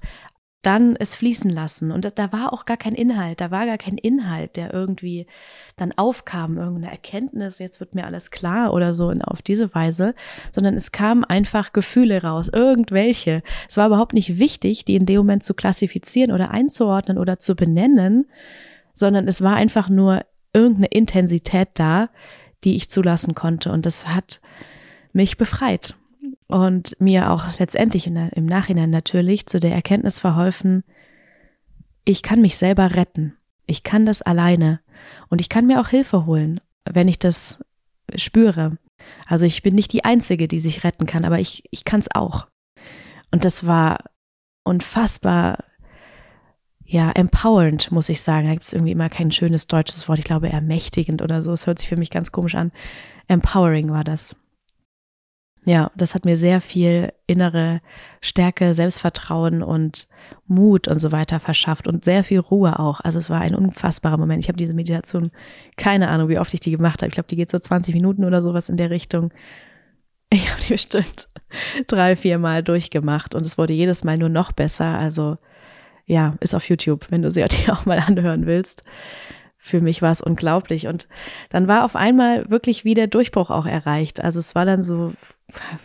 [0.61, 1.91] dann es fließen lassen.
[1.91, 5.25] Und da war auch gar kein Inhalt, da war gar kein Inhalt, der irgendwie
[5.77, 10.15] dann aufkam, irgendeine Erkenntnis, jetzt wird mir alles klar oder so in, auf diese Weise,
[10.51, 13.41] sondern es kamen einfach Gefühle raus, irgendwelche.
[13.69, 17.55] Es war überhaupt nicht wichtig, die in dem Moment zu klassifizieren oder einzuordnen oder zu
[17.55, 18.27] benennen,
[18.93, 22.09] sondern es war einfach nur irgendeine Intensität da,
[22.65, 23.71] die ich zulassen konnte.
[23.71, 24.41] Und das hat
[25.13, 25.95] mich befreit
[26.49, 30.83] und mir auch letztendlich im Nachhinein natürlich zu der Erkenntnis verholfen,
[32.05, 33.37] ich kann mich selber retten.
[33.67, 34.79] Ich kann das alleine
[35.29, 36.59] und ich kann mir auch Hilfe holen,
[36.89, 37.63] wenn ich das
[38.15, 38.77] spüre.
[39.27, 42.13] Also ich bin nicht die Einzige, die sich retten kann, aber ich, ich kann es
[42.13, 42.47] auch.
[43.29, 43.99] Und das war
[44.63, 45.63] unfassbar,
[46.83, 48.47] ja, empowernd, muss ich sagen.
[48.47, 50.17] Da gibt es irgendwie immer kein schönes deutsches Wort.
[50.17, 51.53] Ich glaube, ermächtigend oder so.
[51.53, 52.71] Es hört sich für mich ganz komisch an.
[53.27, 54.35] Empowering war das.
[55.69, 57.81] Ja, das hat mir sehr viel innere
[58.21, 60.07] Stärke, Selbstvertrauen und
[60.47, 63.01] Mut und so weiter verschafft und sehr viel Ruhe auch.
[63.01, 64.43] Also es war ein unfassbarer Moment.
[64.43, 65.29] Ich habe diese Meditation,
[65.77, 67.09] keine Ahnung, wie oft ich die gemacht habe.
[67.09, 69.31] Ich glaube, die geht so 20 Minuten oder sowas in der Richtung.
[70.31, 71.27] Ich habe die bestimmt
[71.85, 74.97] drei, vier Mal durchgemacht und es wurde jedes Mal nur noch besser.
[74.97, 75.37] Also
[76.07, 78.85] ja, ist auf YouTube, wenn du sie dir auch mal anhören willst
[79.69, 80.87] für mich war es unglaublich.
[80.87, 81.07] Und
[81.49, 84.21] dann war auf einmal wirklich wie der Durchbruch auch erreicht.
[84.21, 85.13] Also es war dann so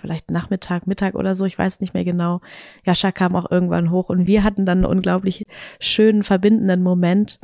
[0.01, 2.40] vielleicht Nachmittag, Mittag oder so, ich weiß nicht mehr genau.
[2.85, 5.47] Jascha kam auch irgendwann hoch und wir hatten dann einen unglaublich
[5.81, 7.40] schönen, verbindenden Moment.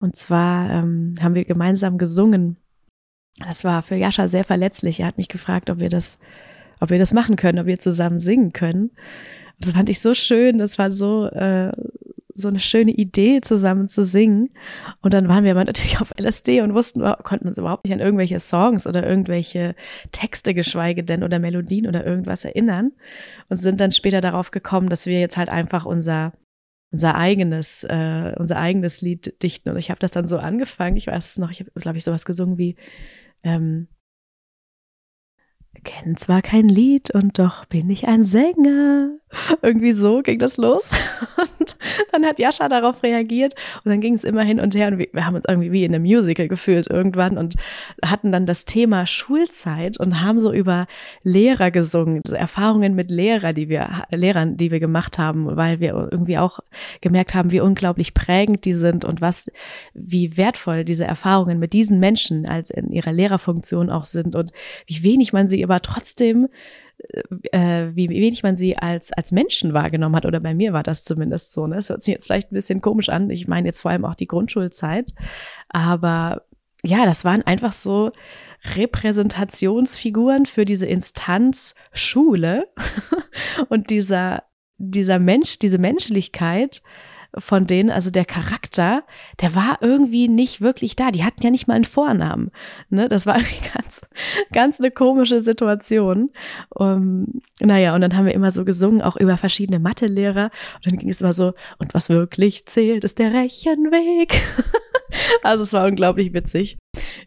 [0.00, 2.56] Und zwar ähm, haben wir gemeinsam gesungen.
[3.38, 5.00] Das war für Jascha sehr verletzlich.
[5.00, 6.18] Er hat mich gefragt, ob wir das,
[6.80, 8.90] ob wir das machen können, ob wir zusammen singen können.
[9.60, 11.72] Das fand ich so schön, das war so, äh,
[12.34, 14.50] so eine schöne Idee, zusammen zu singen.
[15.00, 18.00] Und dann waren wir aber natürlich auf LSD und wussten, konnten uns überhaupt nicht an
[18.00, 19.74] irgendwelche Songs oder irgendwelche
[20.12, 22.92] Texte, geschweige denn oder Melodien oder irgendwas erinnern.
[23.48, 26.32] Und sind dann später darauf gekommen, dass wir jetzt halt einfach unser
[26.90, 29.70] unser eigenes, äh, unser eigenes Lied dichten.
[29.70, 30.96] Und ich habe das dann so angefangen.
[30.96, 32.76] Ich weiß es noch, ich habe, glaube ich, sowas gesungen wie
[33.42, 33.88] ähm,
[35.82, 39.10] kennen zwar kein Lied und doch bin ich ein Sänger.
[39.62, 40.90] Irgendwie so ging das los.
[41.58, 41.76] Und
[42.12, 45.26] dann hat Jascha darauf reagiert und dann ging es immer hin und her und wir
[45.26, 47.54] haben uns irgendwie wie in einem Musical gefühlt irgendwann und
[48.04, 50.86] hatten dann das Thema Schulzeit und haben so über
[51.22, 56.38] Lehrer gesungen, Erfahrungen mit Lehrer, die wir, Lehrern, die wir gemacht haben, weil wir irgendwie
[56.38, 56.60] auch
[57.00, 59.50] gemerkt haben, wie unglaublich prägend die sind und was,
[59.94, 64.52] wie wertvoll diese Erfahrungen mit diesen Menschen als in ihrer Lehrerfunktion auch sind und
[64.86, 66.48] wie wenig man sie aber trotzdem
[67.52, 70.26] äh, wie wenig man sie als, als Menschen wahrgenommen hat.
[70.26, 71.66] Oder bei mir war das zumindest so.
[71.66, 71.76] Ne?
[71.76, 73.30] Das hört sich jetzt vielleicht ein bisschen komisch an.
[73.30, 75.12] Ich meine jetzt vor allem auch die Grundschulzeit.
[75.68, 76.42] Aber
[76.82, 78.12] ja, das waren einfach so
[78.76, 82.68] Repräsentationsfiguren für diese Instanz Schule
[83.68, 84.44] und dieser,
[84.78, 86.82] dieser Mensch, diese Menschlichkeit,
[87.38, 89.02] von denen, also der Charakter,
[89.40, 91.10] der war irgendwie nicht wirklich da.
[91.10, 92.50] Die hatten ja nicht mal einen Vornamen.
[92.90, 93.08] Ne?
[93.08, 94.02] Das war irgendwie ganz,
[94.52, 96.30] ganz eine komische Situation.
[96.70, 100.50] Um, naja, und dann haben wir immer so gesungen, auch über verschiedene Mathelehrer.
[100.76, 104.40] Und dann ging es immer so, und was wirklich zählt, ist der Rechenweg.
[105.42, 106.78] also es war unglaublich witzig,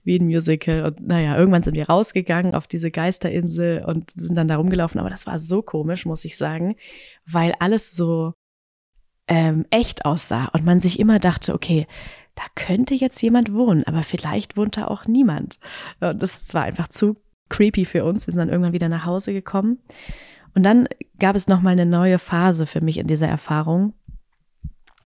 [0.03, 0.85] wie ein Musical.
[0.85, 4.99] Und naja, irgendwann sind wir rausgegangen auf diese Geisterinsel und sind dann da rumgelaufen.
[4.99, 6.75] Aber das war so komisch, muss ich sagen,
[7.25, 8.33] weil alles so
[9.27, 11.87] ähm, echt aussah und man sich immer dachte, okay,
[12.35, 15.59] da könnte jetzt jemand wohnen, aber vielleicht wohnt da auch niemand.
[15.99, 17.17] Und das war einfach zu
[17.49, 18.27] creepy für uns.
[18.27, 19.79] Wir sind dann irgendwann wieder nach Hause gekommen.
[20.53, 20.87] Und dann
[21.19, 23.93] gab es nochmal eine neue Phase für mich in dieser Erfahrung.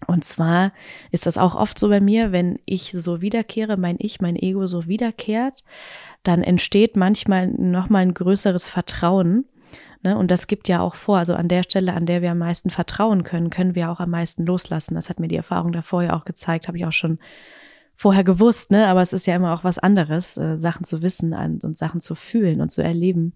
[0.06, 0.73] Und zwar
[1.12, 4.67] ist das auch oft so bei mir, wenn ich so wiederkehre, mein Ich, mein Ego
[4.67, 5.63] so wiederkehrt,
[6.23, 9.45] dann entsteht manchmal nochmal ein größeres Vertrauen
[10.04, 10.18] Ne?
[10.18, 12.70] Und das gibt ja auch vor, also an der Stelle, an der wir am meisten
[12.70, 14.96] vertrauen können, können wir auch am meisten loslassen.
[14.96, 17.20] Das hat mir die Erfahrung davor ja auch gezeigt, habe ich auch schon
[17.96, 18.88] vorher gewusst, ne?
[18.88, 22.16] aber es ist ja immer auch was anderes, äh, Sachen zu wissen und Sachen zu
[22.16, 23.34] fühlen und zu erleben.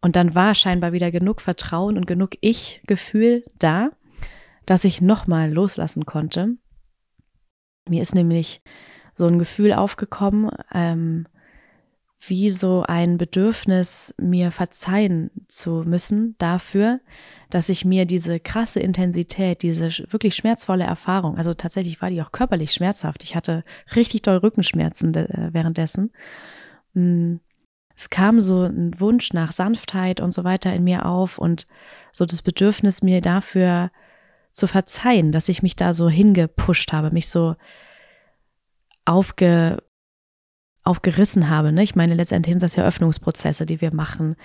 [0.00, 3.90] Und dann war scheinbar wieder genug Vertrauen und genug Ich-Gefühl da,
[4.66, 6.56] dass ich nochmal loslassen konnte.
[7.88, 8.62] Mir ist nämlich
[9.14, 11.26] so ein Gefühl aufgekommen, ähm,
[12.20, 17.00] wie so ein Bedürfnis, mir verzeihen zu müssen dafür,
[17.48, 22.32] dass ich mir diese krasse Intensität, diese wirklich schmerzvolle Erfahrung, also tatsächlich war die auch
[22.32, 23.22] körperlich schmerzhaft.
[23.22, 26.10] Ich hatte richtig doll Rückenschmerzen äh, währenddessen.
[26.94, 27.36] Mm,
[27.94, 31.66] es kam so ein Wunsch nach Sanftheit und so weiter in mir auf und
[32.12, 33.90] so das Bedürfnis, mir dafür
[34.52, 37.54] zu verzeihen, dass ich mich da so hingepusht habe, mich so
[39.04, 39.78] aufge
[40.84, 41.72] aufgerissen habe.
[41.72, 41.82] Ne?
[41.82, 44.36] Ich meine, letztendlich sind das ja Öffnungsprozesse, die wir machen.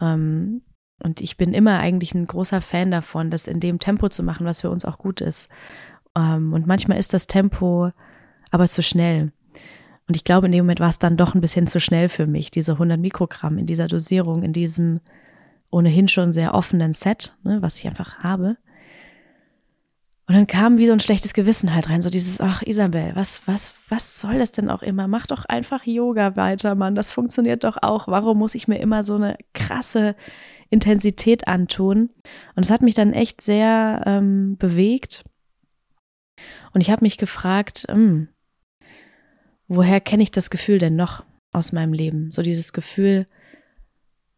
[0.00, 0.62] Ähm,
[1.02, 4.46] und ich bin immer eigentlich ein großer Fan davon, das in dem Tempo zu machen,
[4.46, 5.48] was für uns auch gut ist.
[6.16, 7.90] Ähm, und manchmal ist das Tempo
[8.50, 9.32] aber zu schnell.
[10.08, 12.26] Und ich glaube, in dem Moment war es dann doch ein bisschen zu schnell für
[12.26, 15.00] mich, diese 100 Mikrogramm in dieser Dosierung, in diesem
[15.70, 18.56] ohnehin schon sehr offenen Set, ne, was ich einfach habe.
[20.32, 23.46] Und dann kam wie so ein schlechtes Gewissen halt rein, so dieses, ach Isabel, was,
[23.46, 25.06] was, was soll das denn auch immer?
[25.06, 28.08] Mach doch einfach Yoga weiter, Mann, das funktioniert doch auch.
[28.08, 30.16] Warum muss ich mir immer so eine krasse
[30.70, 32.08] Intensität antun?
[32.56, 35.22] Und es hat mich dann echt sehr ähm, bewegt.
[36.72, 38.28] Und ich habe mich gefragt, mh, hm,
[39.68, 42.32] woher kenne ich das Gefühl denn noch aus meinem Leben?
[42.32, 43.26] So dieses Gefühl,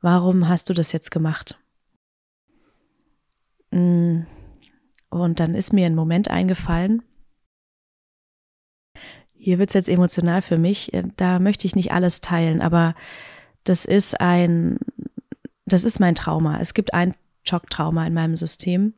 [0.00, 1.56] warum hast du das jetzt gemacht?
[3.70, 4.26] Mh, hm,
[5.22, 7.02] und dann ist mir ein Moment eingefallen,
[9.44, 12.94] hier wird es jetzt emotional für mich, äh, da möchte ich nicht alles teilen, aber
[13.64, 14.78] das ist ein,
[15.66, 16.60] das ist mein Trauma.
[16.60, 18.94] Es gibt ein Schocktrauma in meinem System,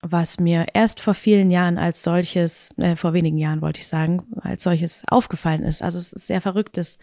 [0.00, 4.24] was mir erst vor vielen Jahren als solches, äh, vor wenigen Jahren wollte ich sagen,
[4.40, 5.80] als solches aufgefallen ist.
[5.80, 6.98] Also es ist sehr verrücktes.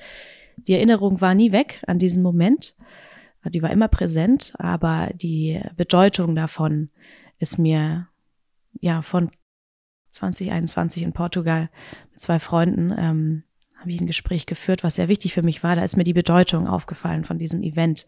[0.58, 2.76] Die Erinnerung war nie weg an diesen Moment.
[3.46, 6.90] Die war immer präsent, aber die Bedeutung davon
[7.42, 8.08] ist mir
[8.80, 9.32] ja von
[10.12, 11.70] 2021 in Portugal
[12.12, 13.44] mit zwei Freunden ähm,
[13.78, 15.76] habe ich ein Gespräch geführt, was sehr wichtig für mich war.
[15.76, 18.06] Da ist mir die Bedeutung aufgefallen von diesem Event.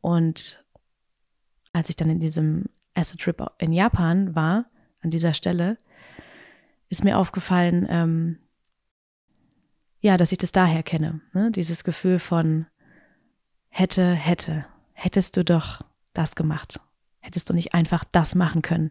[0.00, 0.64] Und
[1.74, 4.64] als ich dann in diesem Acid Trip in Japan war,
[5.02, 5.76] an dieser Stelle,
[6.88, 8.38] ist mir aufgefallen, ähm,
[10.00, 11.20] ja, dass ich das daher kenne.
[11.34, 11.50] Ne?
[11.50, 12.66] Dieses Gefühl von
[13.68, 15.82] hätte, hätte, hättest du doch
[16.14, 16.80] das gemacht.
[17.20, 18.90] Hättest du nicht einfach das machen können?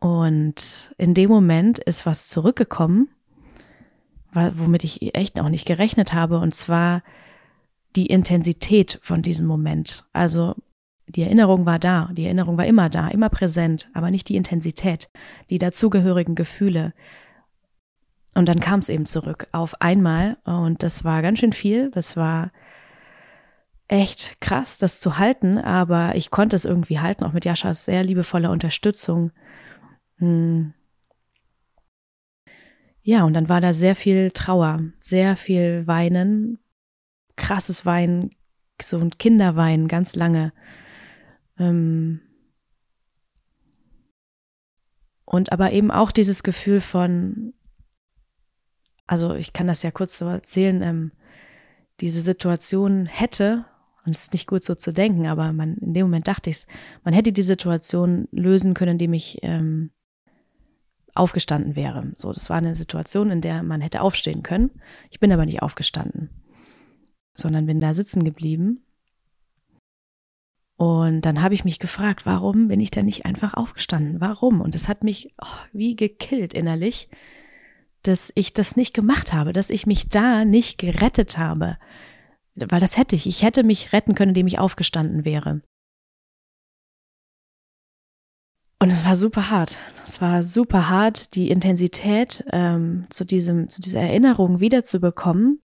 [0.00, 3.08] Und in dem Moment ist was zurückgekommen,
[4.32, 7.02] womit ich echt auch nicht gerechnet habe, und zwar
[7.96, 10.06] die Intensität von diesem Moment.
[10.12, 10.54] Also
[11.06, 15.10] die Erinnerung war da, die Erinnerung war immer da, immer präsent, aber nicht die Intensität,
[15.50, 16.94] die dazugehörigen Gefühle.
[18.34, 21.90] Und dann kam es eben zurück auf einmal und das war ganz schön viel.
[21.90, 22.52] Das war
[23.90, 28.04] echt krass, das zu halten, aber ich konnte es irgendwie halten, auch mit Jaschas sehr
[28.04, 29.32] liebevoller Unterstützung.
[30.18, 30.74] Hm.
[33.02, 36.60] Ja, und dann war da sehr viel Trauer, sehr viel Weinen,
[37.36, 38.30] krasses Weinen,
[38.80, 40.52] so ein Kinderweinen, ganz lange.
[41.58, 42.20] Ähm
[45.24, 47.54] und aber eben auch dieses Gefühl von,
[49.08, 51.12] also ich kann das ja kurz so erzählen, ähm,
[52.00, 53.64] diese Situation hätte,
[54.04, 56.66] und es ist nicht gut so zu denken, aber man, in dem Moment dachte ich
[57.04, 59.90] man hätte die Situation lösen können, indem ich ähm,
[61.14, 62.12] aufgestanden wäre.
[62.16, 64.70] So, das war eine Situation, in der man hätte aufstehen können.
[65.10, 66.30] Ich bin aber nicht aufgestanden,
[67.34, 68.84] sondern bin da sitzen geblieben.
[70.76, 74.20] Und dann habe ich mich gefragt, warum bin ich da nicht einfach aufgestanden?
[74.20, 74.62] Warum?
[74.62, 77.10] Und es hat mich oh, wie gekillt innerlich,
[78.02, 81.76] dass ich das nicht gemacht habe, dass ich mich da nicht gerettet habe.
[82.54, 83.26] Weil das hätte ich.
[83.26, 85.62] Ich hätte mich retten können, indem ich aufgestanden wäre.
[88.82, 89.78] Und es war super hart.
[90.06, 95.60] Es war super hart, die Intensität ähm, zu diesem, zu dieser Erinnerung wiederzubekommen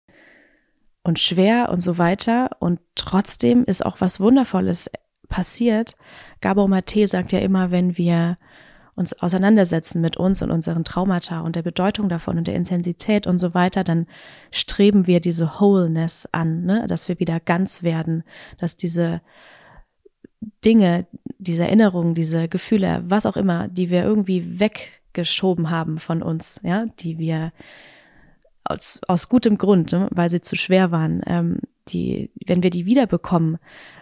[1.03, 2.51] und schwer und so weiter.
[2.59, 4.89] Und trotzdem ist auch was Wundervolles
[5.27, 5.95] passiert.
[6.39, 8.37] Gabor Mate sagt ja immer, wenn wir
[9.01, 13.39] uns auseinandersetzen mit uns und unseren Traumata und der Bedeutung davon und der Intensität und
[13.39, 14.07] so weiter, dann
[14.51, 16.85] streben wir diese Wholeness an, ne?
[16.87, 18.23] dass wir wieder ganz werden,
[18.57, 19.21] dass diese
[20.63, 21.05] Dinge,
[21.39, 26.85] diese Erinnerungen, diese Gefühle, was auch immer, die wir irgendwie weggeschoben haben von uns, ja,
[26.99, 27.51] die wir
[28.63, 31.59] aus, aus gutem Grund, ne, weil sie zu schwer waren, ähm,
[31.89, 33.57] die, wenn wir die wiederbekommen,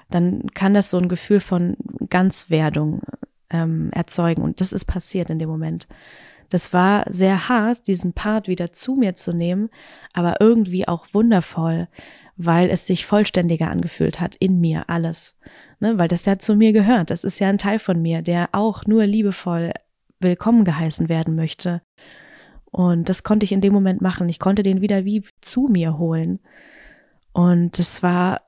[0.09, 1.77] dann kann das so ein Gefühl von
[2.09, 3.01] Ganzwerdung
[3.49, 4.41] ähm, erzeugen.
[4.41, 5.87] Und das ist passiert in dem Moment.
[6.49, 9.69] Das war sehr hart, diesen Part wieder zu mir zu nehmen,
[10.13, 11.87] aber irgendwie auch wundervoll,
[12.37, 15.35] weil es sich vollständiger angefühlt hat in mir alles
[15.79, 17.09] ne, weil das ja zu mir gehört.
[17.09, 19.73] Das ist ja ein Teil von mir, der auch nur liebevoll
[20.19, 21.81] willkommen geheißen werden möchte.
[22.65, 24.29] Und das konnte ich in dem Moment machen.
[24.29, 26.39] Ich konnte den wieder wie zu mir holen.
[27.33, 28.41] Und das war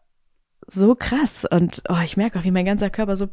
[0.74, 1.46] so krass.
[1.50, 3.28] Und oh, ich merke auch, wie mein ganzer Körper so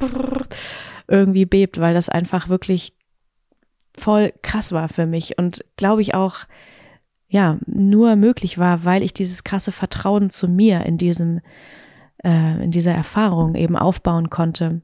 [1.06, 2.94] irgendwie bebt, weil das einfach wirklich
[3.96, 5.38] voll krass war für mich.
[5.38, 6.40] Und glaube ich auch,
[7.28, 11.40] ja, nur möglich war, weil ich dieses krasse Vertrauen zu mir in diesem
[12.24, 14.80] äh, in dieser Erfahrung eben aufbauen konnte.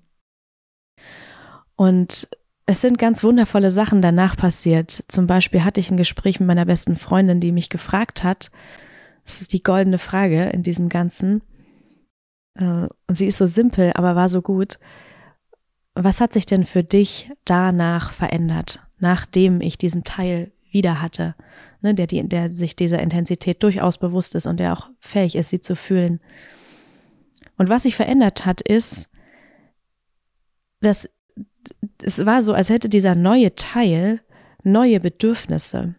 [1.76, 2.28] Und
[2.66, 5.04] es sind ganz wundervolle Sachen danach passiert.
[5.08, 8.50] Zum Beispiel hatte ich ein Gespräch mit meiner besten Freundin, die mich gefragt hat,
[9.24, 11.42] das ist die goldene Frage in diesem Ganzen,
[12.58, 14.78] und sie ist so simpel, aber war so gut.
[15.94, 21.34] Was hat sich denn für dich danach verändert, nachdem ich diesen Teil wieder hatte,
[21.82, 25.60] ne, der, der sich dieser Intensität durchaus bewusst ist und der auch fähig ist, sie
[25.60, 26.20] zu fühlen?
[27.56, 29.08] Und was sich verändert hat, ist,
[30.80, 31.08] dass
[32.02, 34.20] es war so, als hätte dieser neue Teil
[34.64, 35.94] neue Bedürfnisse.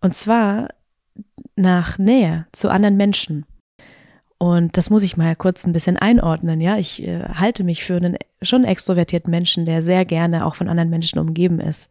[0.00, 0.68] Und zwar
[1.56, 3.44] nach Nähe zu anderen Menschen.
[4.38, 6.78] Und das muss ich mal kurz ein bisschen einordnen, ja.
[6.78, 10.90] Ich äh, halte mich für einen schon extrovertierten Menschen, der sehr gerne auch von anderen
[10.90, 11.90] Menschen umgeben ist.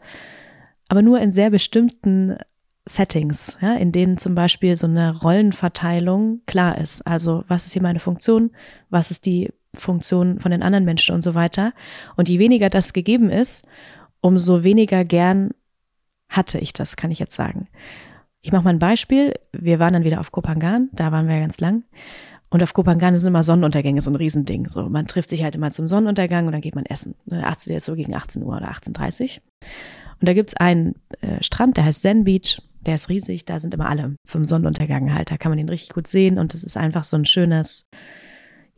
[0.88, 2.38] Aber nur in sehr bestimmten
[2.86, 7.06] Settings, ja, in denen zum Beispiel so eine Rollenverteilung klar ist.
[7.06, 8.52] Also was ist hier meine Funktion,
[8.90, 11.74] was ist die Funktion von den anderen Menschen und so weiter.
[12.16, 13.68] Und je weniger das gegeben ist,
[14.22, 15.52] umso weniger gern
[16.30, 17.68] hatte ich das, kann ich jetzt sagen.
[18.42, 19.34] Ich mache mal ein Beispiel.
[19.52, 21.84] Wir waren dann wieder auf Kopangan, da waren wir ganz lang.
[22.50, 24.70] Und auf Kopangan sind immer Sonnenuntergänge, so ein Riesending.
[24.70, 27.16] So, man trifft sich halt immer zum Sonnenuntergang und dann geht man essen.
[27.30, 29.30] 18 ist so gegen 18 Uhr oder 18.30 Uhr.
[30.20, 32.62] Und da gibt's einen äh, Strand, der heißt Zen Beach.
[32.82, 35.30] Der ist riesig, da sind immer alle zum Sonnenuntergang halt.
[35.30, 37.90] Da kann man ihn richtig gut sehen und es ist einfach so ein schönes,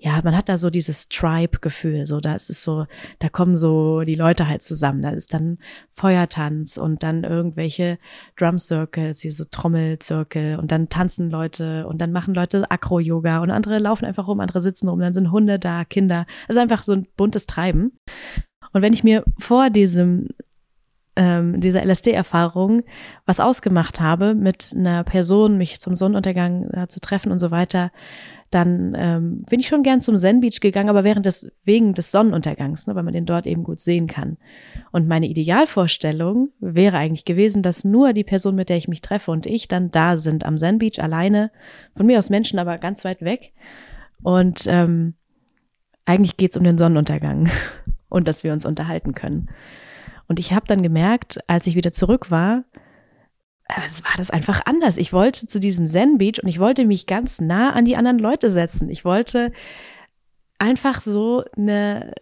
[0.01, 2.85] ja, man hat da so dieses Tribe-Gefühl, so da ist es so,
[3.19, 5.01] da kommen so die Leute halt zusammen.
[5.01, 5.57] Da ist dann
[5.91, 7.99] Feuertanz und dann irgendwelche
[8.37, 13.77] Drum-Circles, hier so Trommelzirkel und dann tanzen Leute und dann machen Leute Akro-Yoga und andere
[13.77, 16.25] laufen einfach rum, andere sitzen rum, dann sind Hunde da, Kinder.
[16.47, 17.91] Also einfach so ein buntes Treiben.
[18.71, 20.29] Und wenn ich mir vor diesem
[21.17, 22.83] ähm, dieser LSD-Erfahrung
[23.25, 27.91] was ausgemacht habe, mit einer Person mich zum Sonnenuntergang äh, zu treffen und so weiter,
[28.49, 32.11] dann ähm, bin ich schon gern zum Zen Beach gegangen, aber während des, wegen des
[32.11, 34.37] Sonnenuntergangs, ne, weil man den dort eben gut sehen kann.
[34.91, 39.31] Und meine Idealvorstellung wäre eigentlich gewesen, dass nur die Person, mit der ich mich treffe
[39.31, 41.51] und ich dann da sind am Zen Beach alleine,
[41.95, 43.53] von mir aus Menschen aber ganz weit weg.
[44.23, 45.13] Und ähm,
[46.05, 47.49] eigentlich geht's um den Sonnenuntergang
[48.09, 49.49] und dass wir uns unterhalten können.
[50.27, 52.63] Und ich habe dann gemerkt, als ich wieder zurück war,
[53.77, 54.97] es war das einfach anders.
[54.97, 58.19] Ich wollte zu diesem Zen Beach und ich wollte mich ganz nah an die anderen
[58.19, 58.89] Leute setzen.
[58.89, 59.51] Ich wollte
[60.57, 62.13] einfach so eine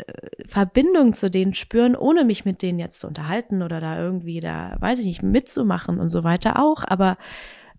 [0.47, 4.75] Verbindung zu denen spüren, ohne mich mit denen jetzt zu unterhalten oder da irgendwie da,
[4.79, 6.83] weiß ich nicht, mitzumachen und so weiter auch.
[6.85, 7.17] Aber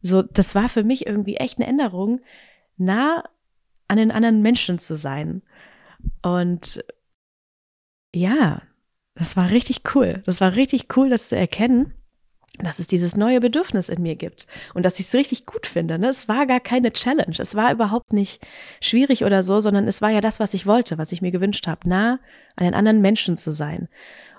[0.01, 2.21] so, das war für mich irgendwie echt eine Änderung,
[2.77, 3.25] nah
[3.87, 5.43] an den anderen Menschen zu sein.
[6.23, 6.85] Und
[8.15, 8.63] ja,
[9.15, 10.23] das war richtig cool.
[10.25, 11.93] Das war richtig cool, das zu erkennen.
[12.63, 15.99] Dass es dieses neue Bedürfnis in mir gibt und dass ich es richtig gut finde.
[15.99, 16.09] Ne?
[16.09, 17.37] Es war gar keine Challenge.
[17.39, 18.41] Es war überhaupt nicht
[18.81, 21.67] schwierig oder so, sondern es war ja das, was ich wollte, was ich mir gewünscht
[21.67, 22.19] habe, nah
[22.57, 23.89] an den anderen Menschen zu sein.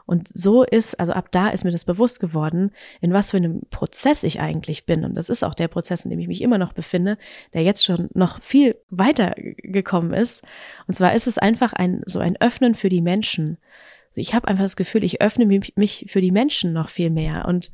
[0.09, 3.61] Und so ist, also ab da ist mir das bewusst geworden, in was für einem
[3.69, 5.05] Prozess ich eigentlich bin.
[5.05, 7.19] Und das ist auch der Prozess, in dem ich mich immer noch befinde,
[7.53, 10.43] der jetzt schon noch viel weiter gekommen ist.
[10.87, 13.59] Und zwar ist es einfach ein, so ein Öffnen für die Menschen.
[14.09, 17.45] Also ich habe einfach das Gefühl, ich öffne mich für die Menschen noch viel mehr.
[17.47, 17.71] Und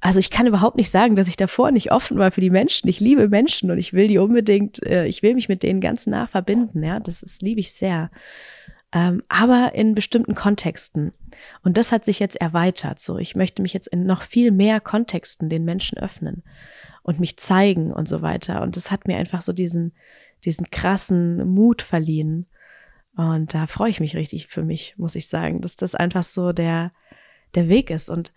[0.00, 2.88] also ich kann überhaupt nicht sagen, dass ich davor nicht offen war für die Menschen.
[2.88, 6.06] Ich liebe Menschen und ich will die unbedingt, äh, ich will mich mit denen ganz
[6.06, 6.82] nah verbinden.
[6.82, 8.10] Ja, das ist, liebe ich sehr
[8.94, 11.12] ähm, aber in bestimmten Kontexten.
[11.64, 13.00] Und das hat sich jetzt erweitert.
[13.00, 16.44] So, ich möchte mich jetzt in noch viel mehr Kontexten den Menschen öffnen
[17.02, 18.62] und mich zeigen und so weiter.
[18.62, 19.94] Und das hat mir einfach so diesen,
[20.44, 22.46] diesen krassen Mut verliehen.
[23.16, 26.52] Und da freue ich mich richtig für mich, muss ich sagen, dass das einfach so
[26.52, 26.92] der,
[27.56, 28.08] der Weg ist.
[28.08, 28.32] Und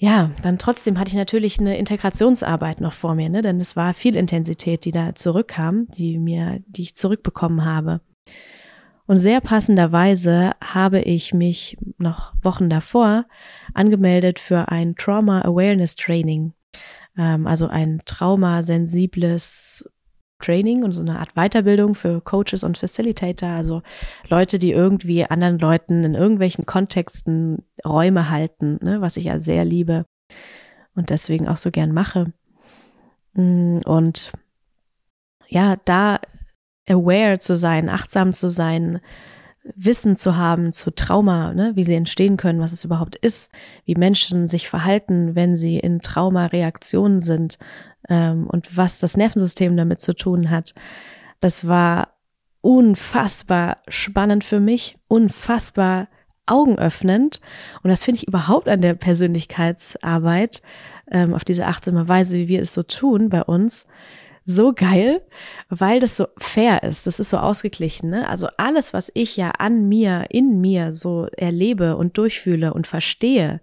[0.00, 3.42] ja, dann trotzdem hatte ich natürlich eine Integrationsarbeit noch vor mir, ne?
[3.42, 8.00] denn es war viel Intensität, die da zurückkam, die mir, die ich zurückbekommen habe.
[9.06, 13.26] Und sehr passenderweise habe ich mich noch Wochen davor
[13.74, 16.52] angemeldet für ein Trauma Awareness Training,
[17.16, 19.90] ähm, also ein traumasensibles
[20.38, 23.82] Training und so eine Art Weiterbildung für Coaches und Facilitator, also
[24.28, 29.64] Leute, die irgendwie anderen Leuten in irgendwelchen Kontexten Räume halten, ne, was ich ja sehr
[29.64, 30.04] liebe
[30.94, 32.32] und deswegen auch so gern mache.
[33.34, 34.32] Mm, und
[35.48, 36.20] ja, da
[36.88, 39.00] aware zu sein, achtsam zu sein,
[39.74, 43.50] Wissen zu haben zu Trauma, ne, wie sie entstehen können, was es überhaupt ist,
[43.84, 47.58] wie Menschen sich verhalten, wenn sie in Traumareaktionen sind
[48.08, 50.74] ähm, und was das Nervensystem damit zu tun hat.
[51.40, 52.08] Das war
[52.60, 56.08] unfassbar spannend für mich, unfassbar
[56.46, 57.40] augenöffnend.
[57.82, 60.62] Und das finde ich überhaupt an der Persönlichkeitsarbeit,
[61.10, 63.86] ähm, auf diese achtsame Weise, wie wir es so tun bei uns,
[64.44, 65.20] so geil,
[65.68, 67.06] weil das so fair ist.
[67.06, 68.08] Das ist so ausgeglichen.
[68.08, 68.28] Ne?
[68.28, 73.60] Also alles, was ich ja an mir, in mir so erlebe und durchfühle und verstehe,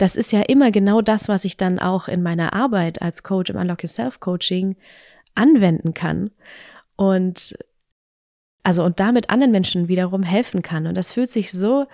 [0.00, 3.50] das ist ja immer genau das, was ich dann auch in meiner Arbeit als Coach
[3.50, 4.76] im Unlock Yourself Coaching
[5.34, 6.30] anwenden kann.
[6.96, 7.58] Und
[8.62, 10.86] also und damit anderen Menschen wiederum helfen kann.
[10.86, 11.86] Und das fühlt sich so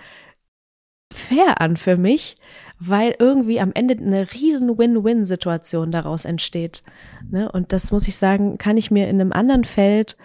[1.11, 2.35] fair an für mich,
[2.79, 6.83] weil irgendwie am Ende eine riesen Win-Win-Situation daraus entsteht.
[7.29, 7.51] Ne?
[7.51, 10.17] Und das muss ich sagen, kann ich mir in einem anderen Feld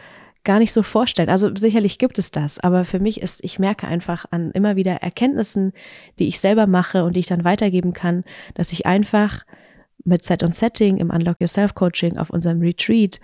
[0.45, 1.28] gar nicht so vorstellen.
[1.28, 4.95] Also sicherlich gibt es das, aber für mich ist, ich merke einfach an immer wieder
[4.95, 5.72] Erkenntnissen,
[6.18, 8.24] die ich selber mache und die ich dann weitergeben kann,
[8.55, 9.45] dass ich einfach
[10.05, 13.20] mit Set und Setting im Unlock Yourself Coaching auf unserem Retreat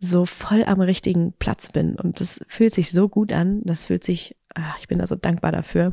[0.00, 1.94] so voll am richtigen Platz bin.
[1.94, 3.62] Und das fühlt sich so gut an.
[3.64, 5.92] Das fühlt sich, ach, ich bin da so dankbar dafür.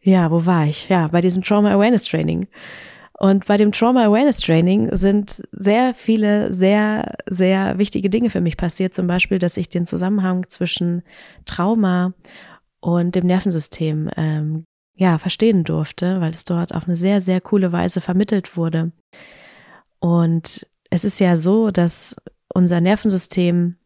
[0.00, 0.88] Ja, wo war ich?
[0.88, 2.48] Ja, bei diesem Trauma Awareness Training.
[3.22, 8.56] Und bei dem Trauma Awareness Training sind sehr viele, sehr, sehr wichtige Dinge für mich
[8.56, 8.94] passiert.
[8.94, 11.02] Zum Beispiel, dass ich den Zusammenhang zwischen
[11.44, 12.14] Trauma
[12.80, 14.64] und dem Nervensystem ähm,
[14.94, 18.90] ja verstehen durfte, weil es dort auf eine sehr, sehr coole Weise vermittelt wurde.
[19.98, 22.16] Und es ist ja so, dass
[22.54, 23.76] unser Nervensystem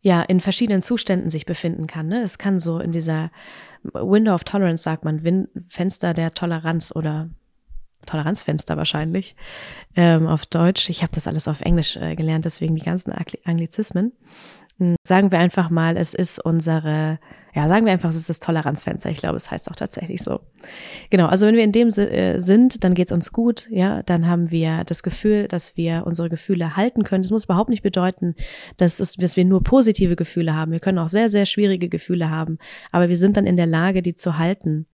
[0.00, 2.08] ja in verschiedenen Zuständen sich befinden kann.
[2.08, 2.22] Ne?
[2.22, 3.30] Es kann so in dieser
[3.82, 7.28] Window of Tolerance sagt man, Win Fenster der Toleranz oder
[8.06, 9.36] Toleranzfenster wahrscheinlich
[9.96, 10.88] ähm, auf Deutsch.
[10.90, 13.12] Ich habe das alles auf Englisch äh, gelernt, deswegen die ganzen
[13.44, 14.12] Anglizismen.
[14.78, 17.18] Hm, sagen wir einfach mal, es ist unsere,
[17.54, 19.10] ja, sagen wir einfach, es ist das Toleranzfenster.
[19.10, 20.40] Ich glaube, es heißt auch tatsächlich so.
[21.10, 24.26] Genau, also wenn wir in dem äh, sind, dann geht es uns gut, ja, dann
[24.26, 27.22] haben wir das Gefühl, dass wir unsere Gefühle halten können.
[27.22, 28.34] Das muss überhaupt nicht bedeuten,
[28.78, 30.72] dass, es, dass wir nur positive Gefühle haben.
[30.72, 32.58] Wir können auch sehr, sehr schwierige Gefühle haben,
[32.90, 34.86] aber wir sind dann in der Lage, die zu halten.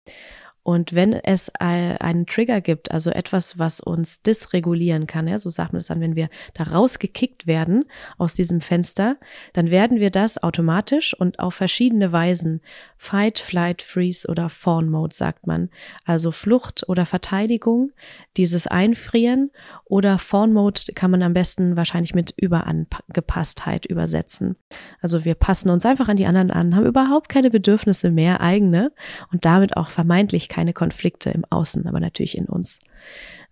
[0.68, 5.72] Und wenn es einen Trigger gibt, also etwas, was uns dysregulieren kann, ja, so sagt
[5.72, 7.86] man es dann, wenn wir da rausgekickt werden
[8.18, 9.16] aus diesem Fenster,
[9.54, 12.60] dann werden wir das automatisch und auf verschiedene Weisen
[12.98, 15.70] Fight, Flight, Freeze oder Fawn Mode sagt man.
[16.06, 17.92] Also Flucht oder Verteidigung,
[18.38, 19.52] dieses Einfrieren
[19.86, 24.56] oder Fawn Mode kann man am besten wahrscheinlich mit Überangepasstheit übersetzen.
[25.02, 28.92] Also wir passen uns einfach an die anderen an, haben überhaupt keine Bedürfnisse mehr, eigene
[29.32, 32.80] und damit auch vermeintlich keine Konflikte im Außen, aber natürlich in uns.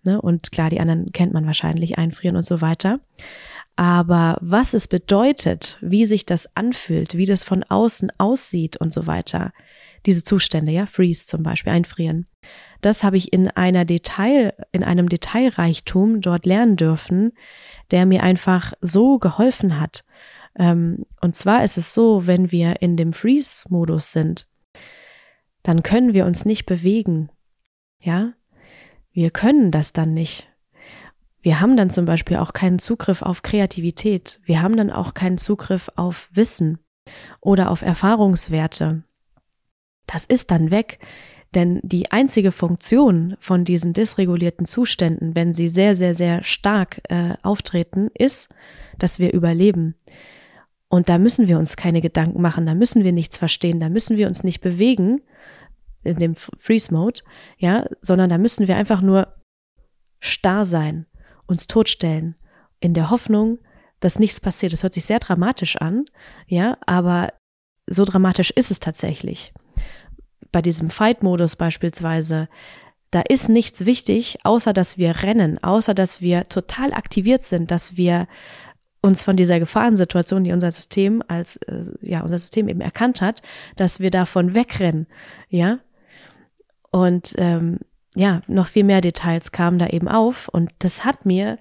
[0.02, 0.20] Ne?
[0.20, 3.00] Und klar, die anderen kennt man wahrscheinlich, einfrieren und so weiter.
[3.76, 9.06] Aber was es bedeutet, wie sich das anfühlt, wie das von außen aussieht und so
[9.06, 9.52] weiter,
[10.06, 12.26] diese Zustände, ja, Freeze zum Beispiel, einfrieren,
[12.80, 17.32] das habe ich in einer Detail, in einem Detailreichtum dort lernen dürfen,
[17.90, 20.04] der mir einfach so geholfen hat.
[20.58, 24.48] Ähm, und zwar ist es so, wenn wir in dem Freeze-Modus sind,
[25.62, 27.28] dann können wir uns nicht bewegen.
[28.00, 28.32] Ja,
[29.12, 30.48] wir können das dann nicht.
[31.46, 34.40] Wir haben dann zum Beispiel auch keinen Zugriff auf Kreativität.
[34.46, 36.80] Wir haben dann auch keinen Zugriff auf Wissen
[37.40, 39.04] oder auf Erfahrungswerte.
[40.08, 40.98] Das ist dann weg.
[41.54, 47.34] Denn die einzige Funktion von diesen dysregulierten Zuständen, wenn sie sehr, sehr, sehr stark äh,
[47.44, 48.52] auftreten, ist,
[48.98, 49.94] dass wir überleben.
[50.88, 54.16] Und da müssen wir uns keine Gedanken machen, da müssen wir nichts verstehen, da müssen
[54.16, 55.20] wir uns nicht bewegen
[56.02, 57.20] in dem Freeze Mode,
[57.56, 59.32] ja, sondern da müssen wir einfach nur
[60.18, 61.06] starr sein,
[61.46, 62.34] uns totstellen,
[62.80, 63.58] in der Hoffnung,
[64.00, 64.72] dass nichts passiert.
[64.72, 66.04] Das hört sich sehr dramatisch an,
[66.46, 67.32] ja, aber
[67.86, 69.52] so dramatisch ist es tatsächlich
[70.56, 72.48] bei diesem Fight-Modus beispielsweise,
[73.10, 77.98] da ist nichts wichtig, außer dass wir rennen, außer dass wir total aktiviert sind, dass
[77.98, 78.26] wir
[79.02, 83.42] uns von dieser Gefahrensituation, die unser System als äh, ja unser System eben erkannt hat,
[83.76, 85.06] dass wir davon wegrennen,
[85.50, 85.78] ja.
[86.90, 87.80] Und ähm,
[88.16, 90.48] ja, noch viel mehr Details kamen da eben auf.
[90.48, 91.58] Und das hat mir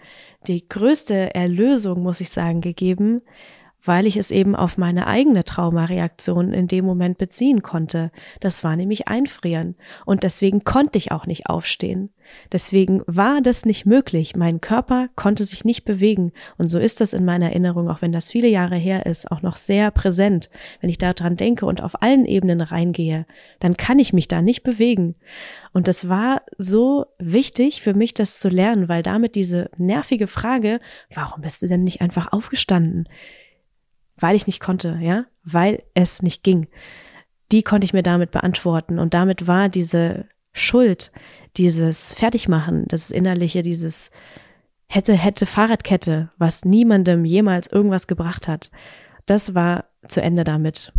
[0.48, 3.22] die größte Erlösung, muss ich sagen, gegeben,
[3.86, 8.12] weil ich es eben auf meine eigene Traumareaktion in dem Moment beziehen konnte.
[8.40, 9.76] Das war nämlich einfrieren.
[10.06, 12.10] Und deswegen konnte ich auch nicht aufstehen.
[12.52, 14.36] Deswegen war das nicht möglich.
[14.36, 16.32] Mein Körper konnte sich nicht bewegen.
[16.58, 19.42] Und so ist das in meiner Erinnerung, auch wenn das viele Jahre her ist, auch
[19.42, 20.50] noch sehr präsent.
[20.82, 23.26] Wenn ich daran denke und auf allen Ebenen reingehe,
[23.60, 25.16] dann kann ich mich da nicht bewegen.
[25.74, 30.80] Und das war so wichtig für mich, das zu lernen, weil damit diese nervige Frage,
[31.14, 33.08] warum bist du denn nicht einfach aufgestanden?
[34.18, 36.68] Weil ich nicht konnte, ja, weil es nicht ging.
[37.52, 41.12] Die konnte ich mir damit beantworten und damit war diese Schuld,
[41.58, 44.10] dieses Fertigmachen, das innerliche, dieses
[44.88, 48.72] hätte, hätte Fahrradkette, was niemandem jemals irgendwas gebracht hat,
[49.26, 50.94] das war zu Ende damit.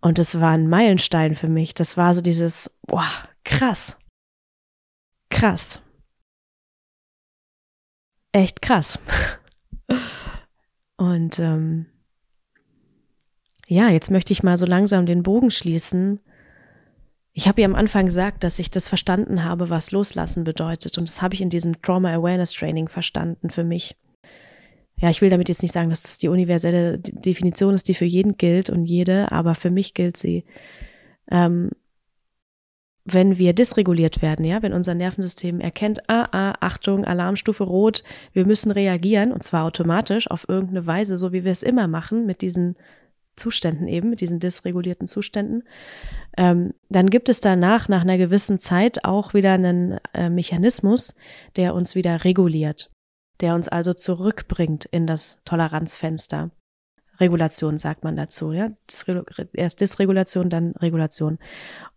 [0.00, 1.74] Und es war ein Meilenstein für mich.
[1.74, 3.10] Das war so dieses, boah,
[3.44, 3.98] krass.
[5.28, 5.82] Krass.
[8.32, 8.98] Echt krass.
[10.96, 11.86] Und ähm,
[13.70, 16.18] ja, jetzt möchte ich mal so langsam den Bogen schließen.
[17.32, 20.98] Ich habe ja am Anfang gesagt, dass ich das verstanden habe, was Loslassen bedeutet.
[20.98, 23.96] Und das habe ich in diesem Trauma Awareness Training verstanden für mich.
[24.96, 28.04] Ja, ich will damit jetzt nicht sagen, dass das die universelle Definition ist, die für
[28.04, 30.44] jeden gilt und jede, aber für mich gilt sie.
[31.30, 31.70] Ähm,
[33.04, 38.02] wenn wir dysreguliert werden, ja, wenn unser Nervensystem erkennt, ah, ah, Achtung, Alarmstufe rot,
[38.32, 42.26] wir müssen reagieren und zwar automatisch auf irgendeine Weise, so wie wir es immer machen
[42.26, 42.74] mit diesen
[43.36, 45.64] Zuständen eben, mit diesen dysregulierten Zuständen,
[46.36, 51.14] ähm, dann gibt es danach, nach einer gewissen Zeit, auch wieder einen äh, Mechanismus,
[51.56, 52.90] der uns wieder reguliert,
[53.40, 56.50] der uns also zurückbringt in das Toleranzfenster.
[57.20, 58.70] Regulation sagt man dazu, ja.
[59.52, 61.38] Erst Dysregulation, dann Regulation.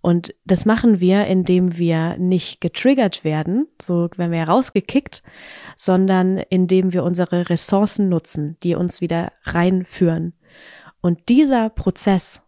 [0.01, 5.23] Und das machen wir, indem wir nicht getriggert werden, so wenn wir rausgekickt,
[5.77, 10.33] sondern indem wir unsere Ressourcen nutzen, die uns wieder reinführen.
[11.03, 12.41] Und dieser Prozess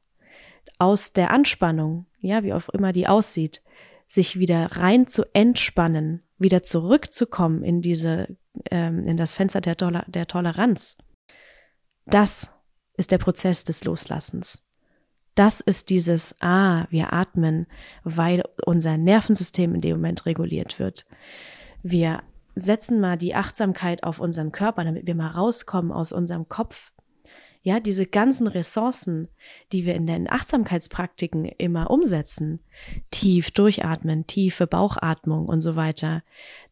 [0.80, 3.62] aus der Anspannung, ja, wie auch immer die aussieht,
[4.08, 8.38] sich wieder rein zu entspannen, wieder zurückzukommen in diese,
[8.72, 10.98] ähm, in das Fenster der, Toler der Toleranz,
[12.06, 12.50] das
[12.96, 14.64] ist der Prozess des Loslassens.
[15.36, 17.68] Das ist dieses, ah, wir atmen,
[18.06, 21.06] weil unser Nervensystem in dem Moment reguliert wird.
[21.84, 22.24] Wir
[22.56, 26.94] setzen mal die Achtsamkeit auf unseren Körper, damit wir mal rauskommen aus unserem Kopf.
[27.66, 29.28] Ja, diese ganzen Ressourcen,
[29.72, 32.60] die wir in den Achtsamkeitspraktiken immer umsetzen,
[33.10, 36.22] tief durchatmen, tiefe Bauchatmung und so weiter,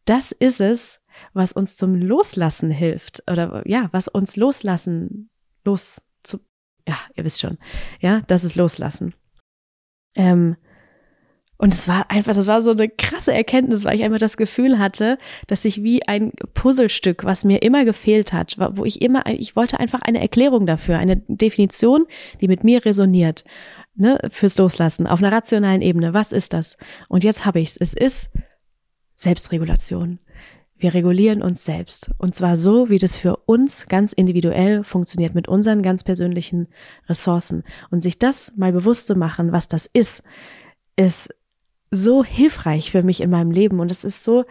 [0.04, 1.00] das ist es,
[1.32, 5.30] was uns zum Loslassen hilft oder ja, was uns loslassen,
[5.64, 6.00] los,
[6.86, 7.58] ja, ihr wisst schon,
[7.98, 9.14] ja, das ist Loslassen.
[10.14, 10.56] Ähm,
[11.56, 14.78] und es war einfach, das war so eine krasse Erkenntnis, weil ich einfach das Gefühl
[14.78, 19.54] hatte, dass ich wie ein Puzzlestück, was mir immer gefehlt hat, wo ich immer, ich
[19.54, 22.06] wollte einfach eine Erklärung dafür, eine Definition,
[22.40, 23.44] die mit mir resoniert,
[23.94, 26.12] ne, fürs Loslassen, auf einer rationalen Ebene.
[26.12, 26.76] Was ist das?
[27.08, 27.76] Und jetzt habe ich es.
[27.76, 28.30] Es ist
[29.14, 30.18] Selbstregulation.
[30.76, 32.10] Wir regulieren uns selbst.
[32.18, 36.66] Und zwar so, wie das für uns ganz individuell funktioniert, mit unseren ganz persönlichen
[37.08, 37.62] Ressourcen.
[37.90, 40.24] Und sich das mal bewusst zu machen, was das ist,
[40.96, 41.32] ist
[41.94, 43.80] so hilfreich für mich in meinem Leben.
[43.80, 44.44] Und es ist so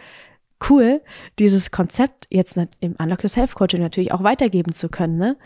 [0.70, 1.02] cool,
[1.38, 5.36] dieses Konzept jetzt im Unlock the Self Coaching natürlich auch weitergeben zu können, ne?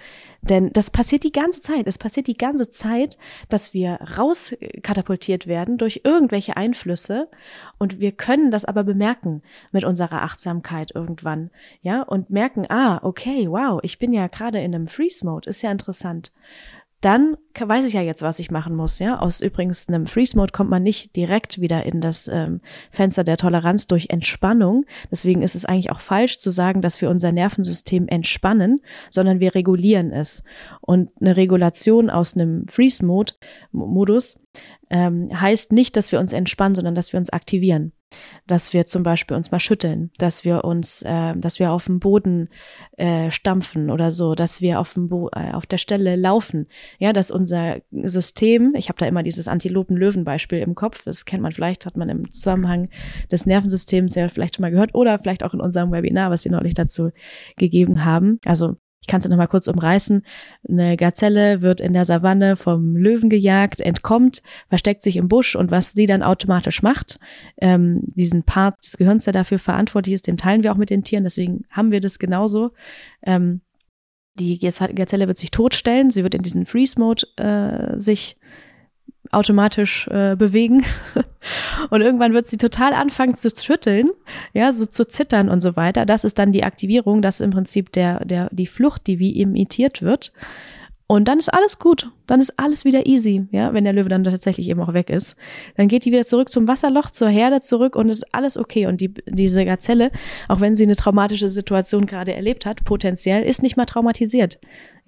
[0.40, 1.88] Denn das passiert die ganze Zeit.
[1.88, 3.18] Es passiert die ganze Zeit,
[3.48, 7.28] dass wir rauskatapultiert werden durch irgendwelche Einflüsse
[7.78, 9.42] und wir können das aber bemerken
[9.72, 11.50] mit unserer Achtsamkeit irgendwann,
[11.82, 12.02] ja?
[12.02, 15.72] Und merken, ah, okay, wow, ich bin ja gerade in einem Freeze Mode, ist ja
[15.72, 16.32] interessant.
[17.00, 18.98] Dann weiß ich ja jetzt, was ich machen muss.
[18.98, 23.24] Ja, aus übrigens einem Freeze Mode kommt man nicht direkt wieder in das ähm, Fenster
[23.24, 24.84] der Toleranz durch Entspannung.
[25.10, 28.80] Deswegen ist es eigentlich auch falsch zu sagen, dass wir unser Nervensystem entspannen,
[29.10, 30.42] sondern wir regulieren es.
[30.80, 33.34] Und eine Regulation aus einem Freeze Mode
[33.70, 34.38] Modus
[34.90, 37.92] ähm, heißt nicht, dass wir uns entspannen, sondern dass wir uns aktivieren
[38.46, 42.00] dass wir zum Beispiel uns mal schütteln, dass wir uns, äh, dass wir auf dem
[42.00, 42.48] Boden
[42.96, 46.66] äh, stampfen oder so, dass wir auf, dem Bo äh, auf der Stelle laufen.
[46.98, 51.52] Ja, dass unser System, ich habe da immer dieses Antilopen-Löwen-Beispiel im Kopf, das kennt man
[51.52, 52.88] vielleicht, hat man im Zusammenhang
[53.30, 56.52] des Nervensystems ja vielleicht schon mal gehört oder vielleicht auch in unserem Webinar, was wir
[56.52, 57.10] neulich dazu
[57.56, 58.38] gegeben haben.
[58.44, 58.76] Also
[59.08, 60.22] kann es noch mal kurz umreißen.
[60.68, 65.70] Eine Gazelle wird in der Savanne vom Löwen gejagt, entkommt, versteckt sich im Busch und
[65.72, 67.18] was sie dann automatisch macht,
[67.60, 71.02] ähm, diesen Part des Gehirns, der dafür verantwortlich ist, den teilen wir auch mit den
[71.02, 71.24] Tieren.
[71.24, 72.70] Deswegen haben wir das genauso.
[73.22, 73.62] Ähm,
[74.34, 78.36] die Gazelle wird sich totstellen, sie wird in diesen Freeze-Mode äh, sich
[79.30, 80.84] automatisch äh, bewegen.
[81.90, 84.10] Und irgendwann wird sie total anfangen zu schütteln,
[84.52, 86.04] ja, so zu zittern und so weiter.
[86.04, 89.40] Das ist dann die Aktivierung, das ist im Prinzip der, der, die Flucht, die wie
[89.40, 90.32] imitiert wird.
[91.10, 92.10] Und dann ist alles gut.
[92.26, 95.36] Dann ist alles wieder easy, ja, wenn der Löwe dann tatsächlich eben auch weg ist.
[95.78, 98.86] Dann geht die wieder zurück zum Wasserloch, zur Herde zurück und ist alles okay.
[98.86, 100.10] Und die, diese Gazelle,
[100.48, 104.58] auch wenn sie eine traumatische Situation gerade erlebt hat, potenziell, ist nicht mal traumatisiert.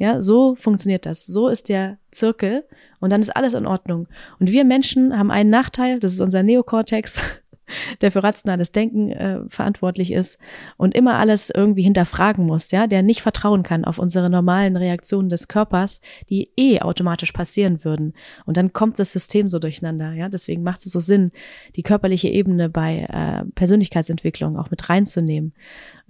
[0.01, 1.26] Ja, so funktioniert das.
[1.26, 2.64] So ist der Zirkel
[3.01, 4.09] und dann ist alles in Ordnung.
[4.38, 7.22] Und wir Menschen haben einen Nachteil, das ist unser Neokortex
[8.01, 10.38] der für rationales Denken äh, verantwortlich ist
[10.78, 15.28] und immer alles irgendwie hinterfragen muss, ja, der nicht vertrauen kann auf unsere normalen Reaktionen
[15.28, 18.14] des Körpers, die eh automatisch passieren würden.
[18.46, 20.30] Und dann kommt das System so durcheinander, ja.
[20.30, 21.30] Deswegen macht es so Sinn,
[21.76, 25.53] die körperliche Ebene bei äh, Persönlichkeitsentwicklung auch mit reinzunehmen.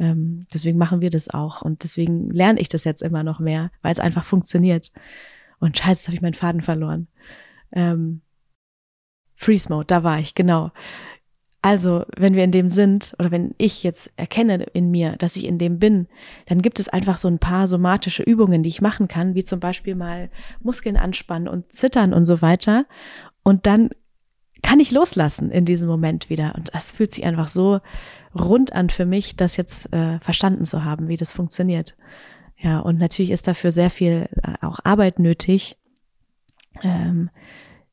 [0.00, 3.70] Ähm, deswegen machen wir das auch und deswegen lerne ich das jetzt immer noch mehr,
[3.82, 4.90] weil es einfach funktioniert.
[5.60, 7.06] Und scheiße, habe ich meinen Faden verloren.
[7.70, 8.22] Ähm,
[9.34, 10.72] Freeze Mode, da war ich, genau.
[11.62, 15.44] Also, wenn wir in dem sind oder wenn ich jetzt erkenne in mir, dass ich
[15.44, 16.08] in dem bin,
[16.46, 19.60] dann gibt es einfach so ein paar somatische Übungen, die ich machen kann, wie zum
[19.60, 20.30] Beispiel mal
[20.60, 22.86] Muskeln anspannen und zittern und so weiter.
[23.42, 23.90] Und dann
[24.62, 26.54] kann ich loslassen in diesem Moment wieder.
[26.54, 27.80] Und das fühlt sich einfach so
[28.34, 31.96] rund an für mich, das jetzt äh, verstanden zu haben, wie das funktioniert.
[32.58, 35.76] Ja, und natürlich ist dafür sehr viel äh, auch Arbeit nötig.
[36.82, 37.30] Ähm,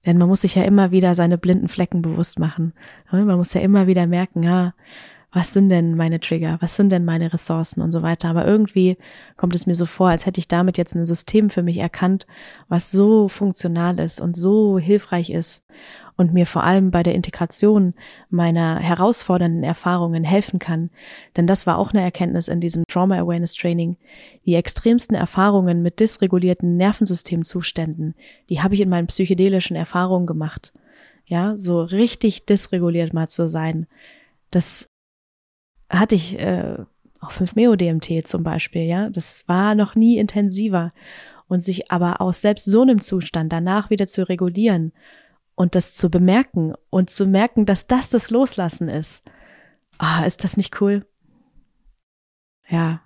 [0.05, 2.73] denn man muss sich ja immer wieder seine blinden Flecken bewusst machen.
[3.11, 4.73] Man muss ja immer wieder merken, ja,
[5.31, 8.29] was sind denn meine Trigger, was sind denn meine Ressourcen und so weiter.
[8.29, 8.97] Aber irgendwie
[9.35, 12.27] kommt es mir so vor, als hätte ich damit jetzt ein System für mich erkannt,
[12.69, 15.65] was so funktional ist und so hilfreich ist
[16.15, 17.93] und mir vor allem bei der Integration
[18.29, 20.89] meiner herausfordernden Erfahrungen helfen kann.
[21.35, 23.97] Denn das war auch eine Erkenntnis in diesem Trauma Awareness Training.
[24.45, 28.15] Die extremsten Erfahrungen mit dysregulierten Nervensystemzuständen,
[28.49, 30.73] die habe ich in meinen psychedelischen Erfahrungen gemacht.
[31.25, 33.85] Ja, so richtig dysreguliert mal zu sein.
[34.49, 34.87] Das
[35.89, 36.77] hatte ich äh,
[37.19, 39.09] auch 5-Meo-DMT zum Beispiel, ja.
[39.09, 40.93] Das war noch nie intensiver.
[41.47, 44.91] Und sich aber aus selbst so einem Zustand danach wieder zu regulieren
[45.55, 49.23] und das zu bemerken und zu merken, dass das das Loslassen ist.
[49.97, 51.05] Ah, ist das nicht cool?
[52.67, 53.01] Ja.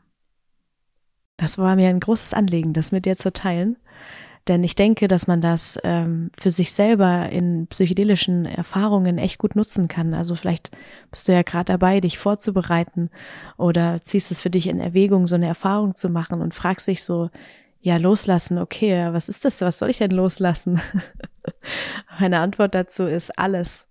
[1.37, 3.77] Das war mir ein großes Anliegen, das mit dir zu teilen.
[4.47, 9.55] Denn ich denke, dass man das ähm, für sich selber in psychedelischen Erfahrungen echt gut
[9.55, 10.13] nutzen kann.
[10.13, 10.71] Also vielleicht
[11.11, 13.11] bist du ja gerade dabei, dich vorzubereiten
[13.57, 17.03] oder ziehst es für dich in Erwägung, so eine Erfahrung zu machen und fragst dich
[17.03, 17.29] so,
[17.81, 19.61] ja, loslassen, okay, was ist das?
[19.61, 20.81] Was soll ich denn loslassen?
[22.19, 23.87] Meine Antwort dazu ist alles.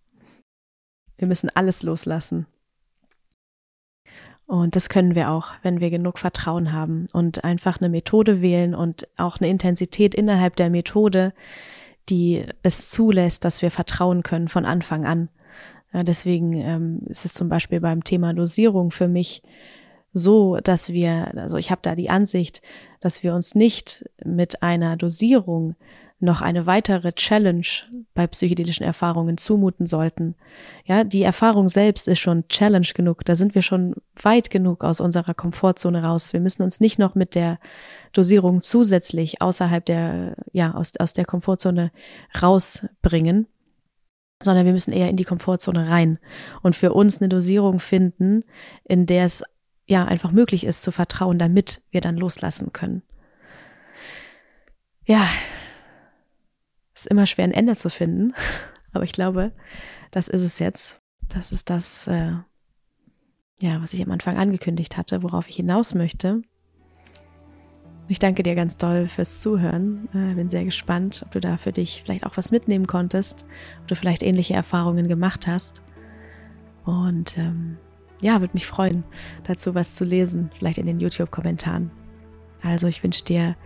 [1.16, 2.46] Wir müssen alles loslassen.
[4.50, 8.74] Und das können wir auch, wenn wir genug Vertrauen haben und einfach eine Methode wählen
[8.74, 11.32] und auch eine Intensität innerhalb der Methode,
[12.08, 15.28] die es zulässt, dass wir vertrauen können von Anfang an.
[15.92, 19.44] Ja, deswegen ähm, ist es zum Beispiel beim Thema Dosierung für mich
[20.14, 22.60] so, dass wir, also ich habe da die Ansicht,
[22.98, 25.76] dass wir uns nicht mit einer Dosierung
[26.22, 27.66] noch eine weitere Challenge
[28.14, 30.34] bei psychedelischen Erfahrungen zumuten sollten.
[30.84, 33.24] Ja, die Erfahrung selbst ist schon Challenge genug.
[33.24, 36.32] Da sind wir schon weit genug aus unserer Komfortzone raus.
[36.32, 37.58] Wir müssen uns nicht noch mit der
[38.12, 41.90] Dosierung zusätzlich außerhalb der, ja, aus, aus der Komfortzone
[42.40, 43.46] rausbringen,
[44.42, 46.18] sondern wir müssen eher in die Komfortzone rein
[46.62, 48.44] und für uns eine Dosierung finden,
[48.84, 49.42] in der es
[49.86, 53.02] ja einfach möglich ist zu vertrauen, damit wir dann loslassen können.
[55.04, 55.26] Ja,
[57.00, 58.34] ist immer schwer ein Ende zu finden,
[58.92, 59.52] aber ich glaube,
[60.10, 61.00] das ist es jetzt.
[61.28, 62.32] Das ist das, äh,
[63.60, 66.42] ja, was ich am Anfang angekündigt hatte, worauf ich hinaus möchte.
[68.08, 70.08] Ich danke dir ganz doll fürs Zuhören.
[70.12, 73.46] Äh, bin sehr gespannt, ob du da für dich vielleicht auch was mitnehmen konntest,
[73.80, 75.84] ob du vielleicht ähnliche Erfahrungen gemacht hast.
[76.84, 77.78] Und ähm,
[78.20, 79.04] ja, würde mich freuen,
[79.44, 81.92] dazu was zu lesen, vielleicht in den YouTube-Kommentaren.
[82.62, 83.56] Also ich wünsche dir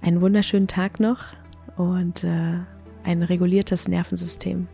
[0.00, 1.39] einen wunderschönen Tag noch
[1.80, 2.58] und äh,
[3.04, 4.68] ein reguliertes Nervensystem.